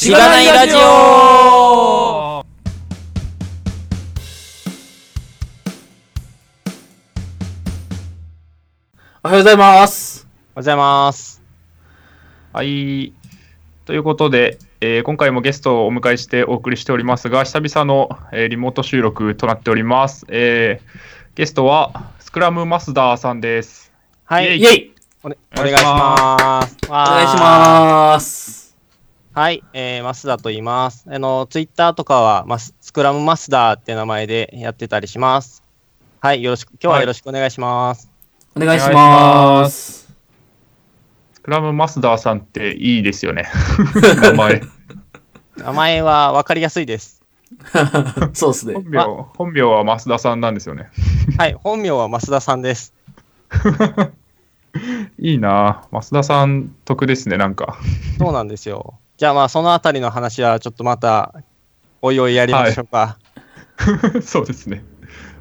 [0.00, 2.42] しがないラジオお
[9.22, 10.26] はようございます。
[10.26, 11.42] おはようございます。
[12.54, 13.12] はい。
[13.84, 20.24] ということで、えー今回もゲストをお迎えしてお送りしておりますが、久々の、えーリモート収録となっております。
[20.30, 20.86] えー
[21.34, 23.92] ゲストは、スクラムマスダーさんです。
[24.24, 24.58] はい。
[24.58, 26.78] イェイお,、ね、お願いします。
[26.88, 28.59] おお願いします。
[29.32, 29.38] す。
[29.38, 29.62] はい。
[29.72, 31.04] えー、マスダと言います。
[31.08, 35.62] あの、ツイッターとかは、マススクラムマスダーって名前でやってたりします。
[36.20, 36.42] はい。
[36.42, 38.10] よろしく、今日はよろしくお願いします。
[38.56, 40.12] お願いします。
[41.32, 43.48] スクラムマスダーさんっていいですよね。
[44.20, 44.62] 名前。
[45.56, 47.22] 名前は分かりやすいです。
[48.34, 48.90] そうですね本。
[48.90, 49.02] 名、
[49.36, 50.90] 本名は増田さんなんですよね。
[51.38, 51.54] はい。
[51.54, 52.94] 本名は増田さんです。
[55.18, 57.78] いいなぁ増田さん得ですね、なんか。
[58.18, 58.94] そうなんですよ。
[59.20, 61.34] じゃあまあ、そのあたりの話はちょっとまた、
[62.00, 63.18] おいおいやりましょうか。
[64.24, 64.82] そうですね。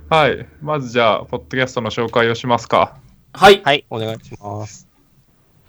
[0.10, 0.46] はい。
[0.62, 2.98] まずじゃあ、ポッドキャストの紹介をしますか。
[3.32, 3.62] はい。
[3.64, 3.86] はい。
[3.90, 4.86] お願いします。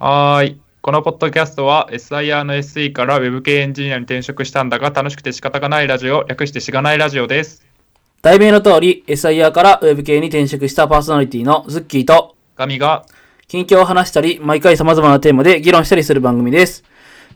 [0.01, 0.61] はーい。
[0.81, 7.65] このポッドキャストは SIR の SE から Web 系エンジニアに転職したんだが楽しくて仕方がないラジオ、略してしがないラジオです。
[8.23, 13.07] 題名の通り、SIR から Web 系に転職したパーソナリティのズッキーと、神が、
[13.47, 16.83] 近況を話したり、毎回様々なテーマで議論したりする番組です。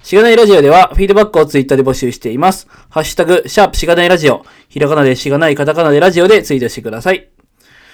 [0.05, 2.69] しがないラジオでは、フィードバックをツイッターで募集しています。
[2.91, 7.31] ハッシュタグ、シャープしがないラジオ、ひらがなでしがない、カタカナでラジオでツイートしてください。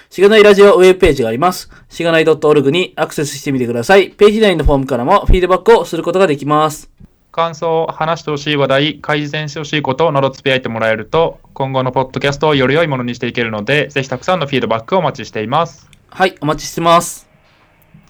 [0.09, 1.69] しがないラジオウェブページがあります。
[1.87, 4.09] しがない .org にアクセスしてみてください。
[4.09, 6.91] ページ内のフォームからもフィードバックをすることができます。
[7.31, 15.89] 感想、話してほしい話題、改善してほしいことなどつぶやいてもらえると、今後のポッドキャストをより良いものにしていけるので、ぜひたくさんのフィードバックをお待ちしています。
[16.09, 17.29] はい、お待ちしてます。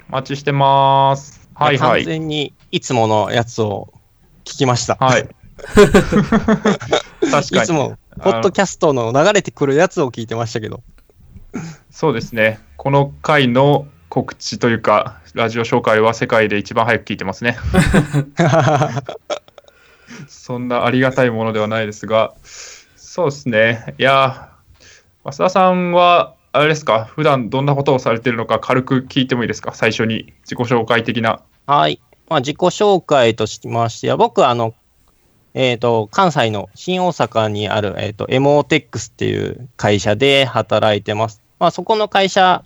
[0.09, 1.41] お待ちしてます。
[1.66, 2.06] はいは完い。
[2.06, 3.94] 全にいつものやつを
[4.45, 4.95] 聞きました。
[4.95, 5.28] はい。
[5.72, 6.00] 確
[7.30, 7.40] かに。
[7.40, 10.81] いつも、ポッドキャストの流れてくるやつを聞いてましたけど。
[11.92, 12.59] そうですね。
[12.78, 17.58] この回の告知というか、ラジオ紹介は世界で一番早く聞いてますね。
[20.28, 23.94] そんなありがたいものではないですが、そうですね。
[24.00, 31.41] いやー、増田さんは、あれですか、普段どんなことをされてるのか、軽く聞いてもいいですか、最初に自己紹介的な。
[31.66, 32.01] はい。
[32.29, 34.73] まあ、自己紹介としましては、僕はあの、
[35.53, 41.41] えっ、と、関西の新大阪にある、えっ、と、エモーテックスっていう会社で働いてます。
[41.59, 42.63] まあ、そこの会社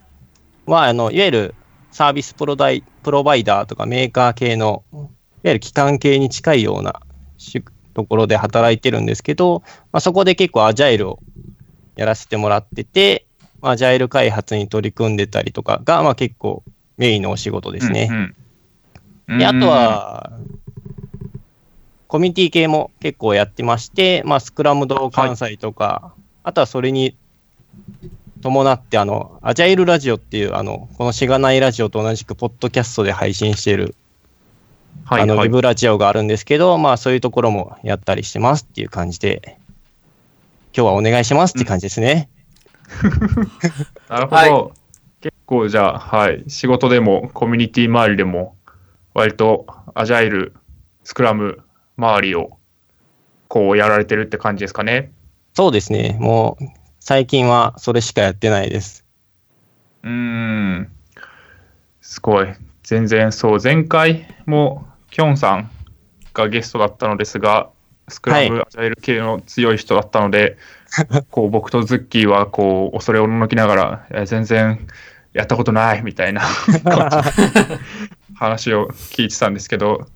[0.67, 1.55] は、あの、いわゆる
[1.91, 5.09] サービスプロダイプロバイダーとかメーカー系の、いわ
[5.45, 7.01] ゆる機関系に近いような
[7.93, 11.19] ところで働いてるんですけど、まあ、そこで結構アジャイルを
[11.95, 13.25] やらせてもらってて、
[13.61, 16.63] まあアジャイル開発に取り組んでたりとかが、まあ、結構
[16.97, 18.09] メインのお仕事ですね。
[18.11, 18.35] うんうん
[19.27, 20.31] で、あと、は、
[22.07, 26.13] コミュニティ系も結構やってまして、まあ、スクラムド関西とか、
[26.43, 27.17] あとはそれに
[28.41, 33.95] 伴って、あの、アジャイルラジオっていう、あの、このしがないラジオと同じく、ポッドキャストで配信している、
[35.07, 35.37] あの、ウはい。
[35.37, 39.57] はいェブラジオがあるんですけど、まあ、そういうところもやったりしてますっていう感じで、
[40.77, 42.29] 今日はお願いしますって感じですね。
[44.09, 44.35] なるほど。
[44.35, 44.71] は
[45.21, 48.55] 結構じゃあ、はい、仕事でもコミュニティ周りでも、
[49.15, 50.53] 割とアジャイル、
[51.05, 51.63] スクラム
[51.95, 52.57] 周りを
[53.47, 55.13] こうやられてるって感じですかね。
[55.53, 56.17] そうですね。
[56.19, 56.65] もう、
[56.99, 59.05] 最近はそれしかやってないです。
[60.03, 60.91] うーん。
[62.01, 62.47] すごい。
[62.83, 63.59] 全然そう。
[63.63, 65.71] 前回もキョンさん
[66.33, 67.69] がゲストだったのですが、
[68.09, 70.57] スクラム、アジャイル系の強い人だったので、
[71.31, 74.85] こう僕とズッキーはこう恐れおののきながら、全然
[75.31, 76.41] やったことないみたいな
[76.83, 77.79] 感じで
[78.35, 80.07] 話を聞いてたんですけど、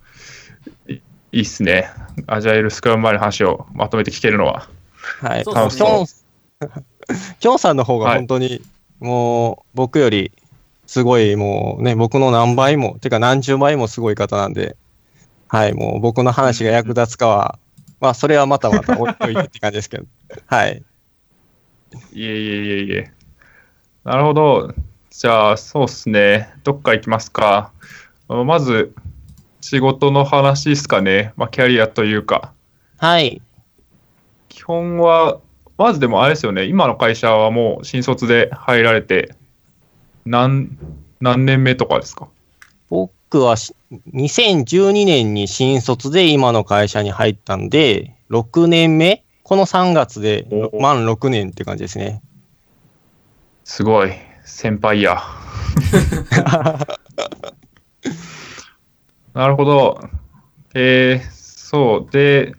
[0.88, 0.94] い
[1.32, 1.90] いいっすね。
[2.28, 4.68] アジャイルスクラム周りの話をまとめて聞けるのは。
[5.22, 5.44] はい。
[5.44, 6.06] そうそうキョン、
[7.40, 8.62] キョンさんの方がはい本当に、
[9.00, 10.32] もう、僕より、
[10.86, 14.76] すごい、もうね、僕の何倍も、てか何十倍もすごい方なんで、
[15.48, 17.60] はい、もう僕の話が役立つかは、
[18.00, 20.06] まあ、それはまたまた置いといてって感じですけど、
[20.48, 20.84] はい。
[22.14, 23.12] いえいえいえいえ。
[24.04, 24.74] なるほど。
[25.10, 26.50] じゃあ、そうっすね。
[26.64, 27.72] どっか行きますか。
[28.30, 28.94] あまず、
[29.62, 31.34] 仕事の話ですかね。
[31.36, 32.54] まあ、キャリアというか。
[32.98, 33.42] はい。
[34.48, 35.40] 基本は、
[35.78, 36.66] まずでもあれですよね。
[36.66, 39.34] 今の会社はもう新卒で入られて、
[40.26, 40.78] 何、
[41.22, 42.28] 何年目とかですか？
[42.90, 43.76] 僕はし
[44.14, 49.24] 2012年に新卒で今の会社に入ったんで、6年目？
[49.44, 52.22] この3月でお満6年って感じですね。
[53.64, 54.12] すごい。
[54.44, 55.22] 先輩や。
[59.34, 60.02] なるほど。
[60.74, 62.12] えー、そう。
[62.12, 62.56] で、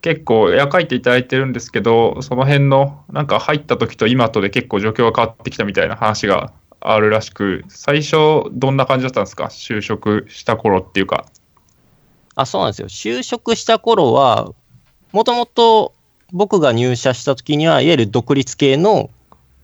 [0.00, 8.16] 結構絵描いていただいてるんですけど、その辺の、なんか入った時と今とで結構状況が変わってきたみたいな話があるらしく、最初
[8.52, 9.44] どんな感じだったんですか？
[9.44, 11.26] 就職した頃っていうか。
[12.34, 12.88] あ、そうなんですよ。
[12.88, 14.50] 就職した頃は、
[15.12, 15.92] もともと
[16.32, 19.10] 僕が入社した時には、いわゆる独立系の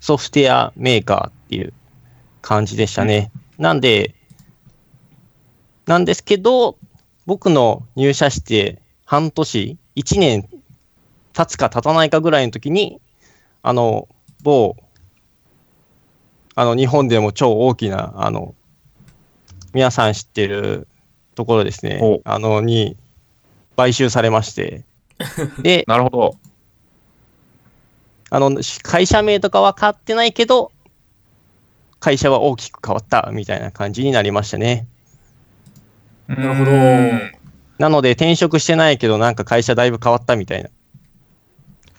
[0.00, 1.73] ソフトウェアメーカーっていう
[2.43, 3.32] 感じでしたね。
[3.59, 4.15] なんで、
[5.88, 6.76] なんですけど、
[7.25, 10.46] 僕の入社して半年、1年
[11.32, 13.00] 経つか経たないかぐらいの時に、
[13.62, 14.06] あの、
[14.43, 14.76] 某、
[16.55, 18.55] あの、日本でも超大きな、あの、
[19.73, 20.87] 皆さん知ってる
[21.35, 22.99] ところですねお、あの、に
[23.75, 24.84] 買収されまして、
[25.62, 26.37] で、なるほど。
[28.29, 30.70] あの、会社名とかは変わってないけど、
[31.99, 34.87] 会社は大きく変わったみたいな感じになりましたね。
[36.29, 36.73] ななるほど。
[37.79, 40.71] なので転職してないけど、なんか会社だいぶ変わったみたいな。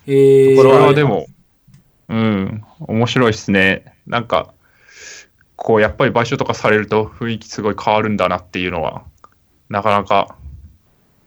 [0.07, 1.27] えー、これところはでも、
[2.09, 3.93] うん、面白いですね。
[4.07, 4.53] なんか、
[5.55, 9.03] こう、やっぱり買収とかされると雰囲気すごい変わるんだなっていうのは、
[9.69, 10.35] なかなか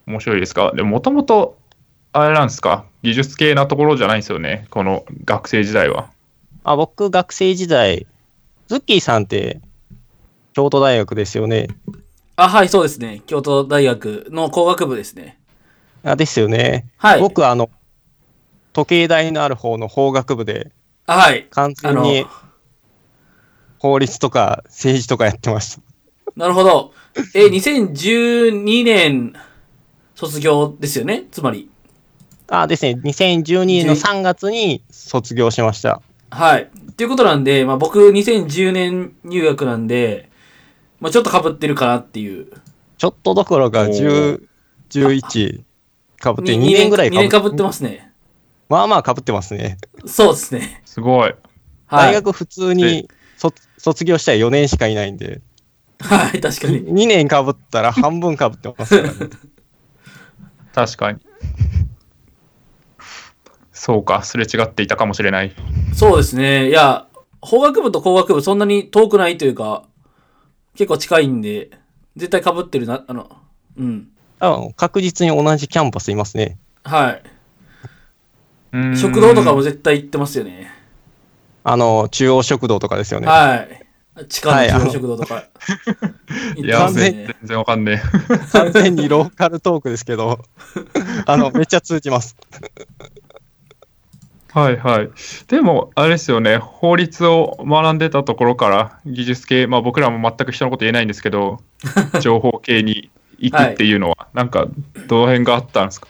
[0.06, 1.58] 面白いですが、でもともと、
[2.12, 6.10] あれなんですか、技術系なところじゃないんですよね、この学生時代は。
[6.64, 8.06] あ、僕、学生時代、
[8.68, 9.60] ズッキーさんって、
[10.52, 11.68] 京都大学ですよね。
[12.44, 13.22] あ、はい、そうですね。
[13.26, 15.38] 京都大学の工学部ですね。
[16.02, 16.86] あ、ですよね。
[16.96, 17.20] はい。
[17.20, 17.70] 僕、あの、
[18.72, 20.72] 時計台のある方の法学部で、
[21.06, 21.46] あはい。
[21.50, 22.26] 完全に
[23.78, 25.82] 法律とか政治とかやってました。
[26.34, 26.92] なるほど。
[27.34, 29.34] え、2012年
[30.16, 31.26] 卒業ですよね？
[31.30, 31.70] つまり。
[32.48, 33.00] あ、ですね。
[33.04, 36.02] 2012年の3月に卒業しました。
[36.30, 36.62] はい。
[36.62, 40.31] っていうことなんで、まあ僕2010年入学なんで、
[41.02, 42.46] まあちょっと被ってるかなっていう。
[42.96, 44.40] ちょっとどころかお10ー、
[44.88, 45.62] 11
[46.20, 48.12] かぶって2に年ぐらい2年被ぶってますね。
[48.68, 49.78] まあまあかぶってますね。
[50.06, 50.80] そうですね。
[50.84, 51.34] すごい。
[51.86, 52.12] はい。
[52.12, 55.40] 大学普通に卒卒業したら4年しかいないんで、
[55.98, 56.84] はい、確かに。
[56.84, 59.30] 2年かぶったら半分かぶってますからね。
[60.72, 61.18] 確かに。
[63.72, 65.52] そうか、すれ違っていたかもしれない。
[65.96, 66.68] そうですね。
[66.68, 67.08] いや、
[67.40, 69.82] 法学部と工学部そんなに遠くないというか、
[70.76, 71.70] 結構近いんで、
[72.16, 73.30] 絶対被ってるな、あの、
[73.76, 74.08] うん。
[74.40, 76.58] あ確実に同じキャンパスいますね。
[76.84, 77.22] はい。
[78.96, 80.70] 食堂とかも絶対行ってますよね。
[81.62, 83.28] あの、中央食堂とかですよね。
[83.28, 83.86] はい。
[84.28, 85.44] 地下のはいあの中央食堂とか。
[85.96, 87.36] 行っていや、全ね。
[87.44, 88.02] 然わかんね
[88.52, 90.44] 完全にローカルトークですけど、
[91.26, 92.36] あの、めっちゃ通じます。
[94.54, 94.58] え。
[94.58, 95.10] はいはい。
[95.48, 101.60] でも、あれですよね、法律を学んでたところから技術系、まあ僕らも全く人のこと言えないんですけど、
[102.20, 104.66] 情報系に行くっていうのは、なんか、
[105.08, 106.08] どの辺があったんですか？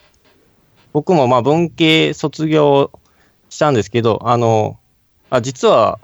[0.92, 2.90] 僕もまあ文系卒業
[3.48, 4.78] したんですけど、あの、
[5.30, 5.98] あ実は、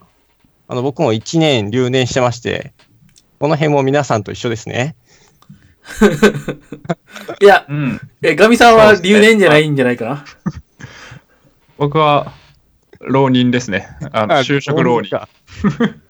[0.68, 2.72] あの僕も1年留年してまして、
[3.38, 4.96] この辺も皆さんと一緒ですね。
[7.40, 8.00] いや、うん。
[8.22, 10.24] え、ガミさんは留年じゃないんじゃないかな？
[11.78, 12.32] 僕は、
[13.00, 13.88] 浪人ですね。
[14.12, 15.16] あのあ就職浪人。
[15.16, 15.28] か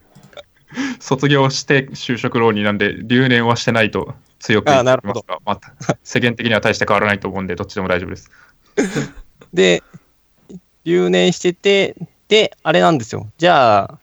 [1.00, 8.30] 卒業して就職浪人なんで、留年はしてないと強く言ってあなるほどますが、また世間的には大して変わらないと思うんで、どっちでも大丈夫です。
[9.52, 9.82] で、
[10.84, 11.96] 留年してて、
[12.28, 13.30] で、あれなんですよ。
[13.36, 13.98] じゃあ、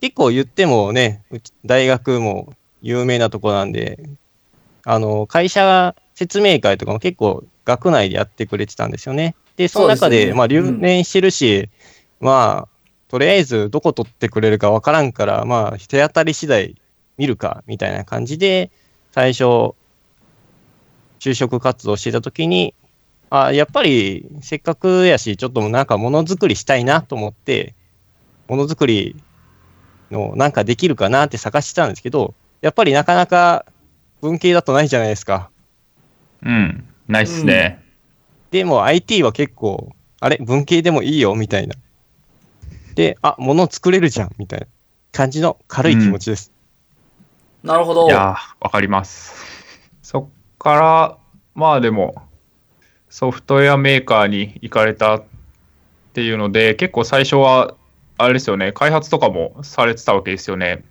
[0.00, 4.00] 結構言ってもね、うち大学も有名なとこなんで、
[4.84, 9.34] あの、会社説明会とかも結構学内でやってくれてたんですよね。
[9.56, 11.68] で、その中で、でねまあ留年してるし、
[12.20, 12.68] まあ、
[13.08, 16.76] とりあえずどこ取ってくれるかわからんから、まあ、手当たり次第
[17.18, 18.70] 見るか、みたいな感じで、
[19.12, 19.74] 最初、
[21.18, 22.74] 就職活動してた時に、
[23.28, 27.74] あ、やっぱりせっかくやし、ちょっとなんかものづくりしたいなと思って、
[28.48, 29.16] ものづくり
[30.10, 33.66] のなんかできるかなって探してたんですけど、やっぱりなかなか
[34.20, 35.50] 文系だとないじゃないですか。
[36.42, 36.84] うん。
[37.08, 37.82] ないっすね。
[38.50, 40.38] でも IT は結構、あれ？
[40.40, 41.34] 文系でもいいよ？
[41.34, 41.76] みたいな。
[42.94, 44.30] で、あ、もの作れるじゃん？
[44.38, 44.66] みたいな
[45.12, 46.52] 感じの軽い気持ちです。
[47.62, 48.06] なるほど。
[48.06, 49.34] いやー、わかります。
[50.02, 51.18] そっから、
[51.54, 52.22] まあでも、
[53.08, 55.24] ソフトウェアメーカーに行かれたっ
[56.12, 57.74] ていうので、結構最初は、
[58.18, 60.84] あれですよね、開発とかもされてたわけですよね。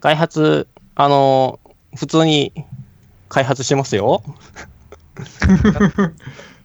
[0.00, 1.60] 開発、あの
[1.96, 2.52] 普通に
[3.28, 4.22] 開発してますよ。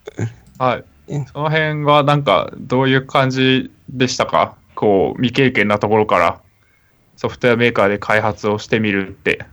[0.62, 1.26] はいうん。
[1.26, 4.56] その辺はなんか、どういう感じでしたか？
[4.76, 6.40] こう、未経験なところから、
[7.18, 9.44] ソフトウェアメーカーで開発をしてみるって。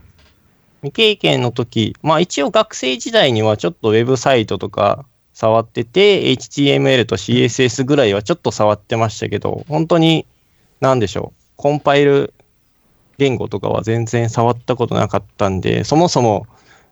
[0.81, 10.27] 未経験の時、まあ一応学生時代にはちょっとウェブサイトとか触ってて、HTML と CSS ぐらいはちょっと触ってましたけど、本当に、
[10.79, 12.35] なんでしょう、コンパイル
[13.17, 16.45] 言語とかは全然触ったことなかったんで、そもそも、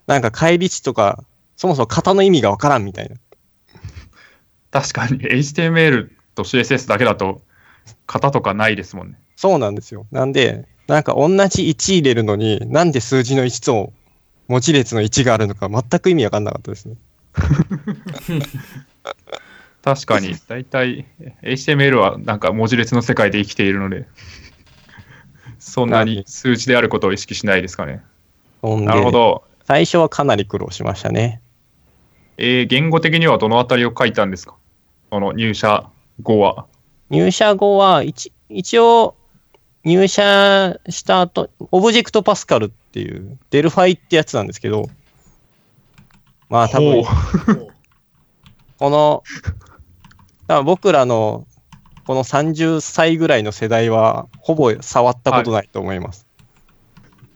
[0.08, 1.24] なんか返り値とか、
[1.56, 3.16] そもそも型の意味がわからんみたいな。
[4.78, 7.42] 確かに HTML と CSS だけだと
[8.06, 9.16] 型とかないですもんね。
[9.36, 10.06] そうなんですよ。
[10.12, 13.92] なんで、なんか同じ1入れるのに、なんで数字の1と
[14.48, 16.96] 文字列の1があるのか全く意味わかんなかったですね。
[19.84, 21.06] 確かに、だいたい
[21.42, 24.06] HTML はなんか文字列の世界で生きているので、
[25.58, 28.04] そんなに数字であることを意識しないですかね。
[28.62, 29.44] なるほど。
[29.66, 31.42] 最初はかなり苦労しましたね。
[32.40, 34.56] えー言語的にはどのあたりを書いたんですか？
[35.12, 35.90] その入社
[36.22, 36.66] 後は？
[37.10, 39.16] 入社後は一、一応、
[39.84, 44.90] 入社した後、 Object Pascal っていう、 Delphi ってやつなんですけど、
[46.50, 47.14] まあ多分、ほ
[48.78, 49.24] この、
[50.48, 51.48] 多分僕らの、
[52.06, 56.28] この30歳ぐらいの世代は、ほぼ触ったことないと思います。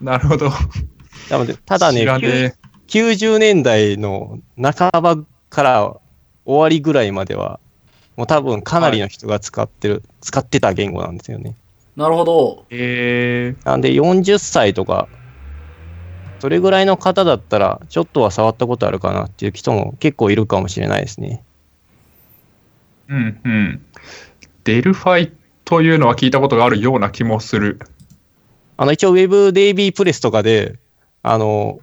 [0.01, 0.49] なるほど。
[1.29, 2.53] なので、ただねねえ
[2.87, 5.17] 90年代の半ば
[5.49, 6.00] から
[6.45, 7.59] 終わりぐらいまでは、
[8.15, 11.55] もう多分かなりの人が使ってる、使ってた言語なんですよね。
[11.95, 12.65] なるほど。
[12.69, 15.07] えー、なんで40歳とか、
[16.39, 21.43] それぐらいの方だったら、ちょっとは触ったことあるかなっていう人も結構いるかもしれないですね。
[23.07, 23.85] うんうん。
[24.63, 25.33] Delphi
[25.65, 27.79] というのは聞いたことがあるような気もする。
[28.77, 30.79] あの、一応 WebDB プレスとかで、
[31.21, 31.79] あの、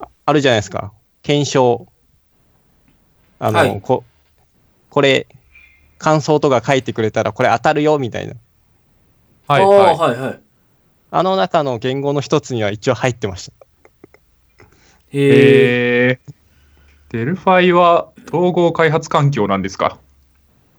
[0.00, 0.92] ああるじゃないですか。
[1.22, 1.86] 懸賞。
[3.38, 4.04] あの、はいこ、
[4.90, 5.26] これ、
[5.98, 8.34] 感想とか書いてくれたらこれ当たるよ、みたいな。
[9.46, 9.96] はいああはい。
[9.96, 10.40] はいはい。
[11.10, 13.52] あの中の言語の一つには一応入ってました。
[15.12, 16.08] へえ。
[16.08, 16.32] えー、
[17.12, 19.98] Delphi は統合開発環境なんですか？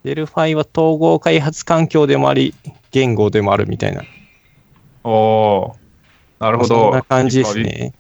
[0.04, 2.54] Delphi は統合開発環境でもあり、
[2.92, 4.04] 言語でもあるみたいな。
[5.04, 5.74] おー
[6.40, 6.90] なるほど。
[6.90, 7.94] んな感じですね。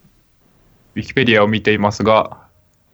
[0.95, 2.46] ウィキペディアを見ていますが、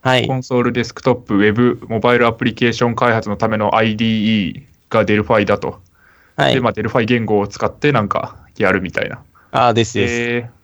[0.03, 0.35] はいコ。
[0.35, 5.81] ンソールデスクトップ、ウェブ、モバイルアプリケーション開発のための IDE が Delphi だと。
[6.37, 6.59] で、はい。
[6.59, 9.23] まあ、 Delphi 言語を使ってなんかやるみたいな。
[9.51, 10.13] ああ、ですです。
[10.13, 10.63] えー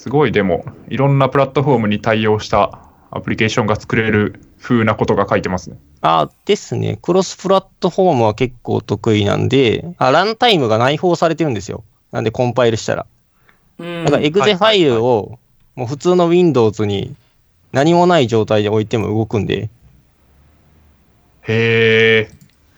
[0.00, 2.78] すごい、でも、いろんなプラットフォームに対応した
[3.10, 5.76] アプリケーションが作れる風なことが書いてますね。
[6.00, 6.98] ああ、ですね。
[7.02, 11.84] クロスプラットフォームは結構得意なんで、あ、ランタイムが内包されてるんですよ。
[12.12, 13.06] なんでコンパイルしたら。
[13.78, 15.38] うんだからエグゼファイルを、
[15.74, 17.14] もう普通の Windows に
[17.72, 19.70] 何もない状態で置いても動くんで、
[21.42, 22.30] へえ。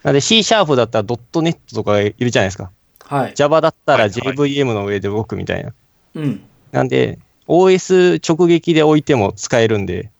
[0.02, 2.70] なんで C シャープだったら .NET とかいるじゃないですか。
[3.04, 3.34] はい。
[3.34, 5.72] Java だったらはいはい JVM の上で動くみたいな。
[6.14, 6.42] うん。
[6.70, 10.10] なんで、OS 直撃で置いても使えるんで、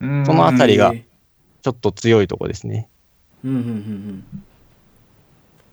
[0.00, 2.88] そそのあたりがちょっと強いとこですね。
[3.44, 4.24] うんうんうん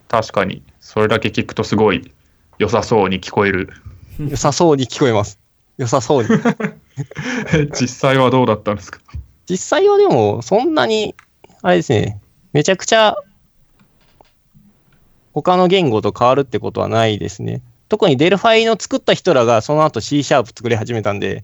[0.08, 2.12] 確かに、それだけ聞くとすごい
[2.58, 3.70] 良さそうに聞こえる。
[4.18, 5.38] 良さそうに聞こえます。
[5.78, 6.30] 良さそうに。
[7.80, 9.00] 実際はどうだったんですか？
[9.50, 11.16] 実際はでも、そんなに、
[11.62, 12.20] あれですね、
[12.54, 13.16] めちゃくちゃ、
[15.34, 17.62] 他の言語と変わるってことはないですね。
[17.88, 21.44] 特に Delphi の作った人らがその後 C シャープ作り始めたんで、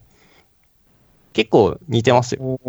[1.33, 2.59] 結構似てますよ。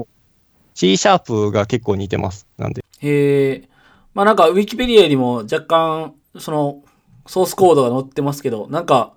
[0.74, 2.46] C シャープが結構似てます。
[2.58, 2.84] なんで。
[3.00, 3.68] へえ。
[4.14, 6.82] まあなんか、ウィキペディアにも若干、その、
[7.26, 9.12] ソースコードが載ってますけど、なんか、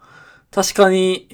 [0.51, 1.29] 確かに、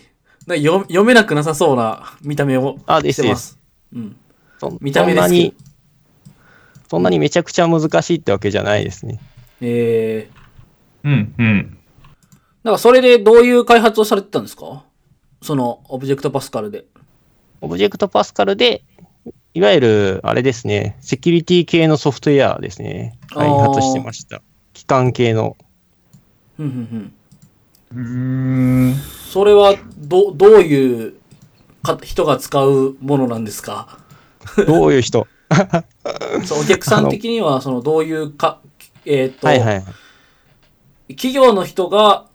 [0.47, 3.57] 読読めなくなさそうな見た目をあですしてます。
[3.93, 4.15] うん。
[4.59, 5.53] そ見た目でそんなに、
[6.87, 9.19] そんなにめちゃくちゃ難しいってわけじゃないですね。
[9.61, 10.31] ええ。
[11.03, 11.77] うんうん。
[12.63, 14.83] なんか、それでどういう開発をされてたんですか？
[15.41, 16.85] その、オブジェクトパスカルで。
[17.61, 18.83] オブジェクトパスカルで、
[19.53, 24.41] いわゆる、あれですね、セキュリティ系のソフトウェアですね、開発してました。
[24.73, 25.57] 機関系の。
[26.57, 27.13] ふんふんふん。
[27.93, 28.95] うーん。
[29.29, 31.15] それは、ど、どういう
[31.83, 33.99] か人が使うものなんですか？
[34.67, 35.27] どういう人？
[36.45, 38.59] そうお客さん的には、その、どういうか、
[39.05, 39.83] えっ、と、はいはい。
[41.09, 42.25] 企業の人が、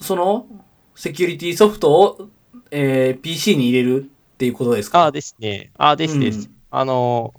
[0.00, 0.46] その、
[0.94, 2.28] セキュリティソフトを、
[2.70, 4.02] えー PC に入れる
[4.34, 5.00] っていうことですか？
[5.04, 5.70] ああですね。
[5.78, 6.38] ああですです。
[6.40, 7.32] うんあの、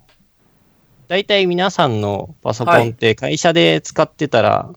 [1.06, 4.70] 大体皆さんのパソコンって会社で使ってたら、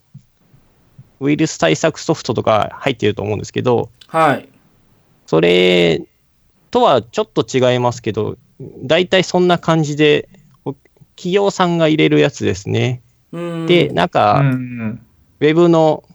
[1.23, 4.49] ウイルス対策ソフトとか入ってると思うんですけど、はい。
[5.25, 6.05] それ
[6.69, 8.37] とはちょっと違いますけど、
[8.83, 10.27] 大体そんな感じで、
[10.65, 10.73] お
[11.15, 13.01] 企業さんが入れるやつですね。
[13.31, 13.65] うん。
[13.65, 15.05] で、なんか、うん
[15.39, 16.05] ウェブの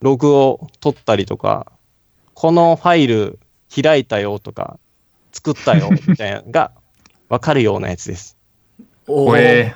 [0.00, 1.70] ログを取ったりとか、
[2.34, 3.38] このファイル
[3.74, 4.78] 開いたよとか、
[5.32, 6.72] 作ったよ みたいなのが
[7.28, 8.36] わかるようなやつです。
[9.06, 9.74] おえ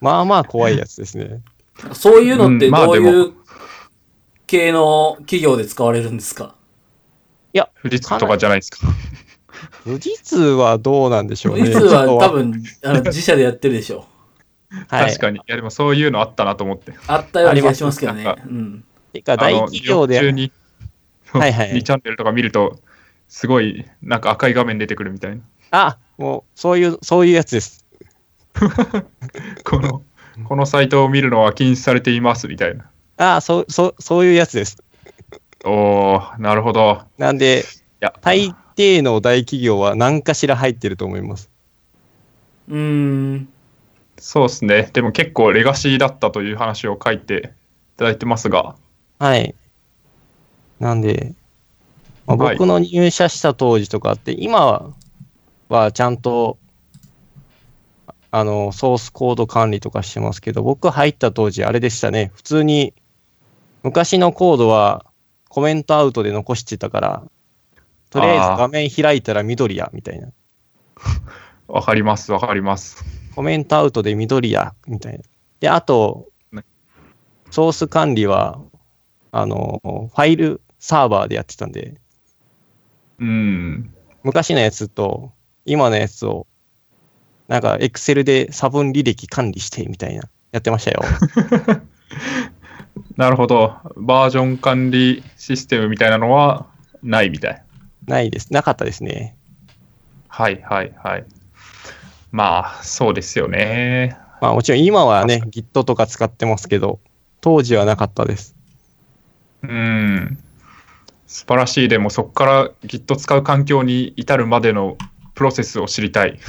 [0.00, 1.42] まあまあ怖いやつですね。
[1.92, 3.32] そういうのってどういう
[4.46, 6.54] 系の企業で使われるんですか？
[7.82, 8.78] 富士通とかじゃないですか。
[9.84, 11.66] 富士通はどうなんでしょうね。
[11.66, 14.06] 実はちょっと多分、あの自社でやってるでしょ。
[14.88, 15.38] はい確かに。
[15.38, 16.94] いや、でもそういうのあったなと思って。
[17.06, 18.34] あったような気がしますけどね。
[18.46, 18.84] うん。
[19.12, 20.52] てか大企業で中に、
[21.26, 22.78] はいはい2チャンネルとか見ると、
[23.28, 25.42] すごい、なんか赤い画面出てくるみたいな。
[25.70, 27.86] あ、もう、そういう、そういうやつです。
[29.64, 30.02] この、
[30.44, 32.90] このサイトを見るのは禁止されていますみたいな。
[33.16, 34.82] あ、そう、そう、そういうやつです。
[35.64, 37.02] おー、なるほど。
[37.18, 37.64] なんで、い
[38.00, 41.50] や、大抵の大企業は何かしら入ってると思います。
[42.68, 43.48] うーん。
[44.18, 44.90] そうですね。
[44.92, 47.54] でも結構レガシーだったという話を書いて
[47.94, 48.76] いただいてますが、
[49.18, 49.54] はい。
[50.78, 51.34] なんで、
[52.26, 54.90] まあ、はい僕の入社した当時とかって、今は
[55.68, 56.58] はちゃんと、
[58.30, 62.30] あの、ソースコード管理とかしてますけど、僕入った当時あれでしたね。
[62.34, 62.94] 普通に、
[63.82, 65.06] 昔のコードは
[65.48, 67.22] コメントアウトで残してたから、
[68.10, 70.28] とりあえず画面開いたら緑や、みたいな。
[71.66, 73.04] わかります、わかります。
[73.34, 75.24] コメントアウトで緑や、みたいな。
[75.60, 76.64] で、あとね、
[77.50, 78.60] ソース管理は、
[79.32, 82.00] あの、ファイルサーバーでやってたんで、
[83.18, 83.94] うん。
[84.22, 85.32] 昔のやつと
[85.64, 86.46] 今のやつを、
[87.50, 91.02] なんか、エクセルで差分履歴管理してみたいな、やってましたよ。
[93.18, 93.74] なるほど。
[93.96, 96.66] バージョン管理システムみたいなのは
[97.02, 97.62] ないみたい。
[98.06, 98.52] ないです。
[98.52, 99.36] なかったですね。
[100.28, 101.24] はいはいはい。
[102.30, 104.16] まあ、そうですよね。
[104.40, 107.00] まあもちろん今はね、Git とか使ってますけど、
[107.40, 108.54] 当時はなかったです。
[109.62, 110.38] うん。
[111.26, 111.88] 素晴らしい。
[111.88, 114.96] でもそこから Git 使う環境に至るまでの
[115.34, 116.38] プロセスを知りたい。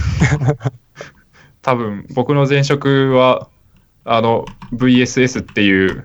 [1.62, 3.50] 多分僕の前職は
[4.06, 6.04] あの VSS っていう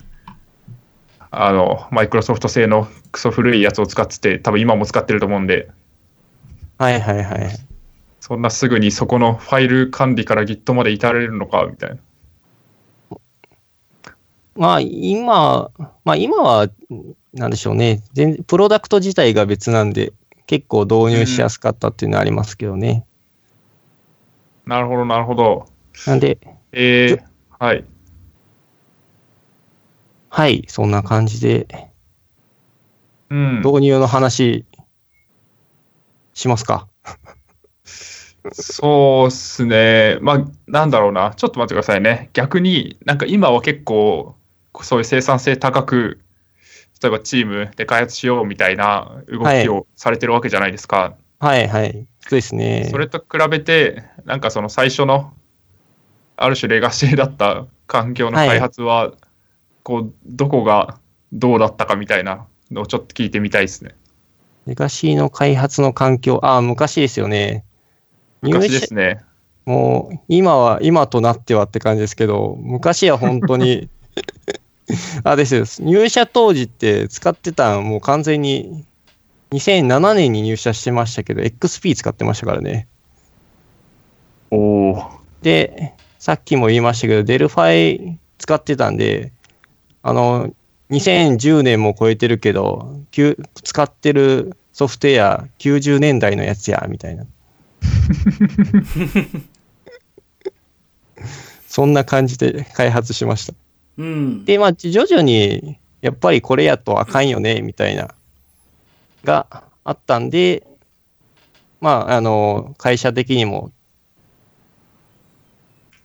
[1.31, 5.69] あのマイクロソフト製のクソ古いやつを使ってて多分今も使ってると思うんで
[6.79, 7.59] はいはいはい。
[8.21, 11.97] そんなすぐにそこのファイル管理から Git まで至れるのかみたいな。
[14.57, 15.71] まあ今、
[16.05, 16.69] まあ今は、
[17.33, 18.03] なんでしょうね。
[18.47, 20.13] プロダクト自体が別なんで、
[20.47, 23.06] 結構導入しやすかったっていうのはありますけどね。
[24.67, 25.67] なるほどなるほど。
[26.07, 26.39] なんで、
[26.73, 27.23] えー、
[27.59, 27.85] はい。
[30.29, 31.91] はい、そんな感じで、
[33.31, 33.59] うん。
[33.59, 34.65] 導入の話、
[36.35, 36.89] しますか？
[38.53, 40.19] そうっすね。
[40.21, 41.33] まあ、なんだろうな。
[41.35, 42.31] ちょっと待ってくださいね。
[42.33, 44.37] 逆になんか今は結構、
[44.83, 46.21] そういう生産性高く、
[47.03, 51.17] 例えばチームで開発しようみたいな動きをされてるわけじゃないですか。
[51.41, 52.07] はいはい。
[52.21, 52.89] そうですね。
[52.91, 55.33] それと比べて、なんかその最初の、
[56.37, 59.13] ある種レガシーだった環境の開発は、
[59.85, 60.99] こう、どこが
[61.33, 63.95] どうだったかみたいなのをちょっと聞いてみたいですね。
[64.67, 67.65] レガシーの開発の環境、ああ、昔ですよね。
[68.43, 69.23] 昔ですね。
[69.65, 73.89] もう、今は、今となってはって感じですけど、昔は本当に、
[75.23, 75.65] あ、ですよ。
[75.79, 78.85] 入社当時って使ってたのもう完全に、
[79.53, 82.89] 2007年に入社してましたけど、XP 使ってましたからね。
[84.51, 85.11] おお。
[85.43, 89.33] で、さっきも言いましたけど、 Delphi 使ってたんで、
[90.03, 90.53] あの、
[90.91, 97.25] 2010年も超えてるけど、きゅ使ってるソフトウェア90年代のやつや、みたいな。
[101.67, 103.55] そんな感じで開発しました。
[103.99, 104.45] うん。
[104.45, 108.15] で、まあ、徐々に、やっぱりこれやとあかんよね、みたいな、
[109.25, 110.67] があったんで、
[111.81, 113.73] まあ、あの、会社的にも、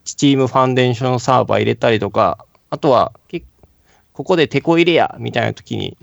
[0.04, 3.43] Team Foundation Server 入れたりとか、あとは、け
[4.13, 5.95] ここでテコ入れや、みたいな時に、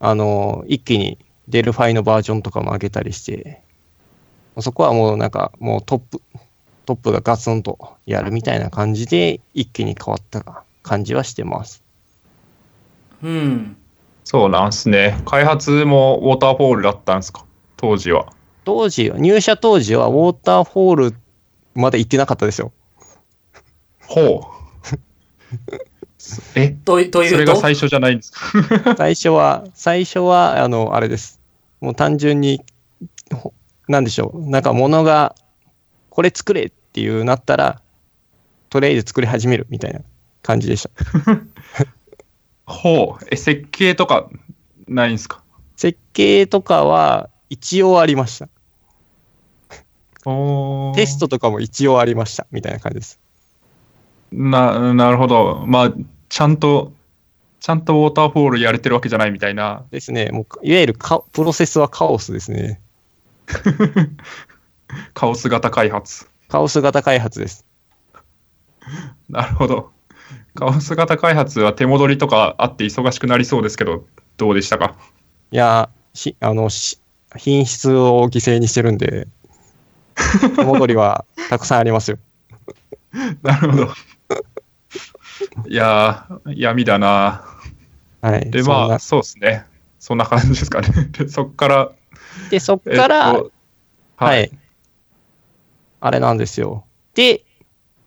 [0.00, 3.62] あの、一気に Delphi のバージョンとかも上げたりして、
[4.58, 6.22] そこはもうなんか、もうトップ、
[6.86, 11.82] トップがガツンとやるみたいな感じで、一気に変わった感じはしてます。
[13.22, 13.76] うん。
[14.24, 15.20] そうなんすね。
[15.24, 17.44] 開発もウォーターフォールだったんですか？
[17.76, 18.32] 当時は。
[18.64, 21.14] 当時、入社当時はウォーターフォール
[21.76, 22.72] まで行ってなかったですよ。
[24.06, 24.56] ほう。
[26.56, 28.40] え、ととそいうと、れが最初じゃないんですか？
[28.98, 31.40] 最初は、最初は、あの、あれです。
[31.80, 32.62] もう単純に、
[33.32, 33.52] ほ
[33.88, 34.48] なんでしょう。
[34.50, 35.34] なんか物が、
[36.10, 37.80] これ作れっていうなったら、
[38.70, 40.00] とりあえず作り始めるみたいな
[40.42, 40.90] 感じでした。
[42.66, 43.24] ほう。
[43.30, 44.28] え、設計とか
[44.88, 45.42] ないんですか？
[45.76, 48.48] 設計とかは一応ありました。
[50.28, 52.46] おテストとかも一応ありました。
[52.50, 53.20] みたいな感じです。
[54.32, 55.64] な、なるほど。
[55.66, 55.94] まあ、
[56.28, 56.92] ちゃんと、
[57.60, 59.84] ちゃんとウォーターフォールやれてるわけじゃないみたいな。
[59.90, 60.30] ですね。
[60.32, 62.80] もう、いわゆるカプロセスはカオスですね。
[65.14, 66.26] カオス型開発。
[66.48, 67.64] カオス型開発です。
[69.28, 69.90] なるほど。
[70.54, 74.04] カオス型開発は手戻りとかあって忙しくなりそうですけど、
[74.36, 74.96] どうでしたか？
[75.52, 77.00] いや、し、あの、し
[77.36, 79.28] 品質を犠牲にしてるんで、
[80.56, 82.18] 手戻りはたくさんありますよ。
[83.42, 83.88] なるほど。
[85.68, 87.44] いやー、闇だな。
[88.20, 88.50] はい。
[88.50, 89.66] で、まあ、そうですね。
[89.98, 90.88] そんな感じですかね。
[91.12, 91.92] でそっから、
[92.50, 93.52] で、そっから、えっと
[94.16, 94.58] ははいい。。
[96.00, 96.86] あれなんですよ。
[97.14, 97.44] で、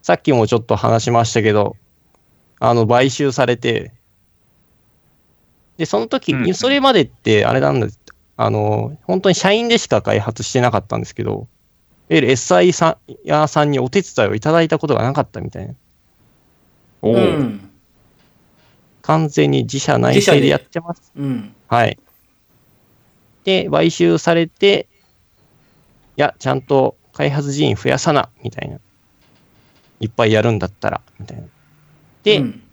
[0.01, 1.75] さっきもちょっと話しましたけど、
[2.59, 3.93] あの、買収されて、
[5.77, 7.99] で、その時に、うんうんそれまでって、あれなんです。
[8.35, 11.47] あの、本当に社員でしか開発してなかったんですけど、
[12.09, 15.73] ゆる SI さん屋さんにお手伝いをいただいたことがなかったみたいな。
[17.01, 17.69] おお、うん。
[19.01, 21.11] 完全に自社内自社で製でやってます。
[21.15, 21.55] うん。
[21.67, 21.97] はい。
[23.43, 24.87] で、買収されて、
[26.17, 28.79] いや、ちゃんと開発人員増やさな、みたいな。
[29.99, 31.43] いっぱいやるんだったら、みたいな。
[32.23, 32.63] で、うん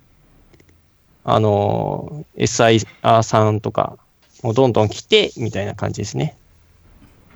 [1.28, 3.98] あのー SIR さんとか、
[4.42, 6.36] もうどんどん来て、みたいな感じですね。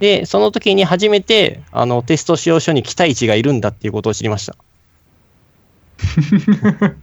[0.01, 4.57] で、その時に初めて、あの、テスト使用書に期待値がいるんだっていうことを知りました。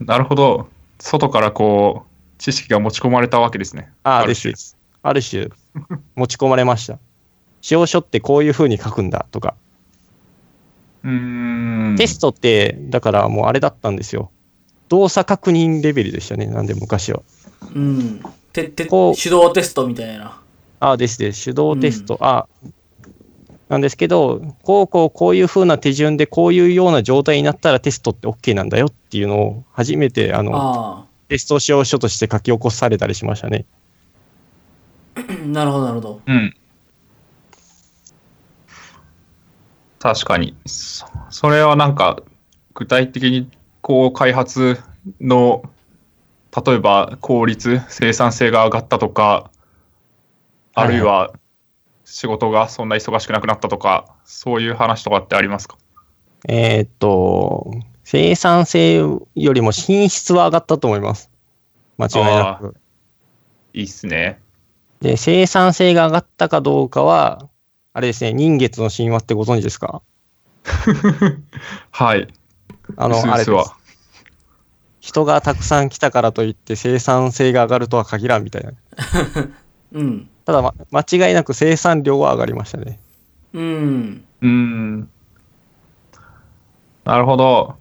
[0.00, 0.68] なるほど。
[0.98, 2.08] 外からこう、
[2.38, 3.92] 知識が持ち込まれたわけですね。
[4.02, 4.76] ああ、る種ですです。
[5.02, 5.48] ある種、
[6.16, 6.98] 持ち込まれました。
[7.60, 9.54] 使用書ってこういう風に書くんだとか。
[11.04, 11.96] うーん。
[11.98, 14.30] テストって、だからもうあれだったんですよ。
[14.88, 17.20] 動作確認レベルでしたね、なんで昔は。
[17.74, 18.22] うん。
[18.52, 20.40] て、て、手こう動テストみたいな。
[20.80, 21.44] ああ、ですです。
[21.46, 22.46] 手動テスト、あ
[23.68, 33.66] なんですけど、こうこうこういう風な手順でこういうような状態になったらテストって OK なんだよっていうのを初めてあのあテスト使用書として書き起こされたりしましたね。
[35.16, 35.20] あ。
[35.46, 36.20] なるほど、なるほど。
[36.26, 36.54] うん。
[39.98, 40.56] 確かに。
[40.66, 42.22] そそれはなんか、
[42.74, 44.78] 具体的にこう開発
[45.20, 45.64] の、
[46.64, 49.50] 例えば効率、生産性が上がったとか、
[50.76, 51.32] あるいは
[52.04, 55.76] 仕事がそんな忙しくなくなったとか、そういう話とかってありますか？
[56.48, 57.72] えーっと、
[58.04, 61.30] 生産性よりも品質は上がったと思います。
[61.98, 62.76] 間違いなく。
[63.72, 64.40] いいっすね。
[65.00, 67.48] で、生産性が上がったかどうかは、
[67.92, 70.02] あれですね、人月の神話ってご存知ですか？
[71.90, 72.28] はい。
[72.96, 73.72] あの、あれです。
[75.00, 78.72] 人がたくさん来たからといって生産性が上がるとは限らんみたいな。
[79.92, 80.30] うん。
[80.46, 82.98] ただ、ま、間違いなく生産量は上がりましたね。
[83.52, 84.24] うん。
[84.40, 85.10] うーん。
[87.04, 87.74] なるほど。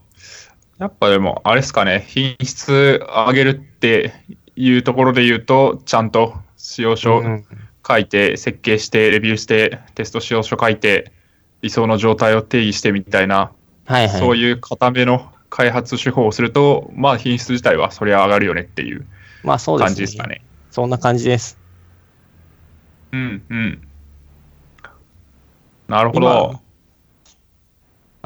[0.79, 4.13] やっぱでも、あれですかね、品質上げるって
[4.55, 7.45] いうところで言うと、ちゃんと使用書うん
[7.87, 11.11] 書いて、設計して、レビューして、テスト使用書書いて、
[11.61, 13.51] 理想の状態を定義してみたいな、
[13.85, 14.19] はいはい。
[14.19, 19.05] そういう固めの開発手法をすると、まあ品質自体はそりゃ上がるよねっていう
[19.43, 19.89] まあそうですね。
[19.89, 20.41] 感じですかね。
[20.71, 21.64] そんな感じです。
[23.11, 23.87] うんうん。
[25.87, 26.61] なるほど今。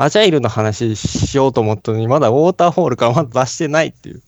[0.06, 4.24] アジャイルの話しようと思ったのに、まだウォーターホールからまだ出してないっていう。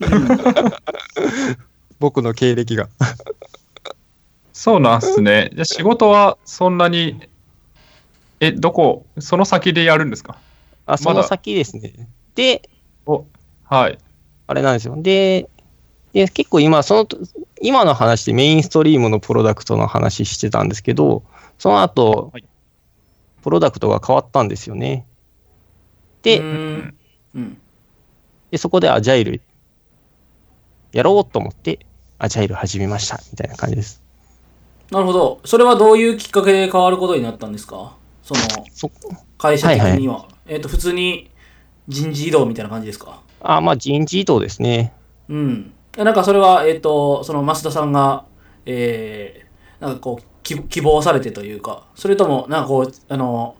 [2.00, 2.88] 僕の経歴が。
[4.52, 5.50] そうなんすね。
[5.54, 7.28] じゃあ仕事はそんなに、
[8.40, 10.36] え、どこ、その先でやるんですか？
[10.86, 12.08] あ、その先ですね。
[12.34, 12.68] で、
[13.06, 13.24] お、
[13.64, 13.98] はい。
[14.48, 15.00] あれなんですよ。
[15.00, 15.48] で、
[16.12, 17.06] で結構今、その、
[17.62, 21.22] 今の話でメインストリームのプロダクトの話してたんですけど、
[21.58, 22.44] その後、はい
[23.42, 25.04] プロダクトが変わったんですよね。
[26.22, 26.94] で、うん。
[27.34, 27.58] うん。
[28.52, 29.42] でそこでアジャイル
[30.92, 31.84] やろうと思って、
[32.20, 34.00] アジャイル始めました、みたいな感じです。
[34.92, 35.40] なるほど。
[35.44, 37.96] それはどういうきっかけで変わることになったんですか？
[38.22, 38.40] その、
[38.72, 38.88] そ
[39.38, 40.18] 会社的には。
[40.18, 41.28] はえっ、と、普通に
[41.88, 43.22] 人事異動みたいな感じですか？
[43.40, 44.92] あ、まあ人事異動ですね。
[45.28, 45.72] うん。
[45.96, 48.24] えなんかそれは、えっ、と、その増田さんが、
[48.64, 53.56] えー、なんかこう、希希望されてというか、それとも、なんかこう、あの、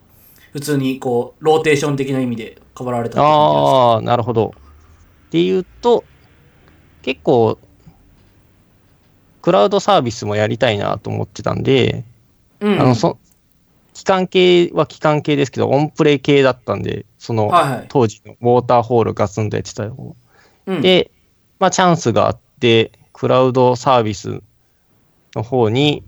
[0.53, 4.55] 普通にこう、ローテーション的な意味で変わられたああ、なるほど。
[5.27, 6.05] っていうと、
[7.03, 7.59] 結構、
[9.43, 12.05] クラウドサービスもやりたいなと思ってたんで、
[12.61, 12.81] うん。
[12.81, 13.19] あの、そ、
[13.93, 17.87] 機関系は機関系ですけど、オンプレ系だったんで、その、はいはい。
[17.89, 20.15] 当時のウォーターホールガツンとやってた方。
[20.67, 21.11] うん、で、
[21.63, 24.43] まあ、チャンスがあって、クラウドサービス
[25.37, 26.03] の方に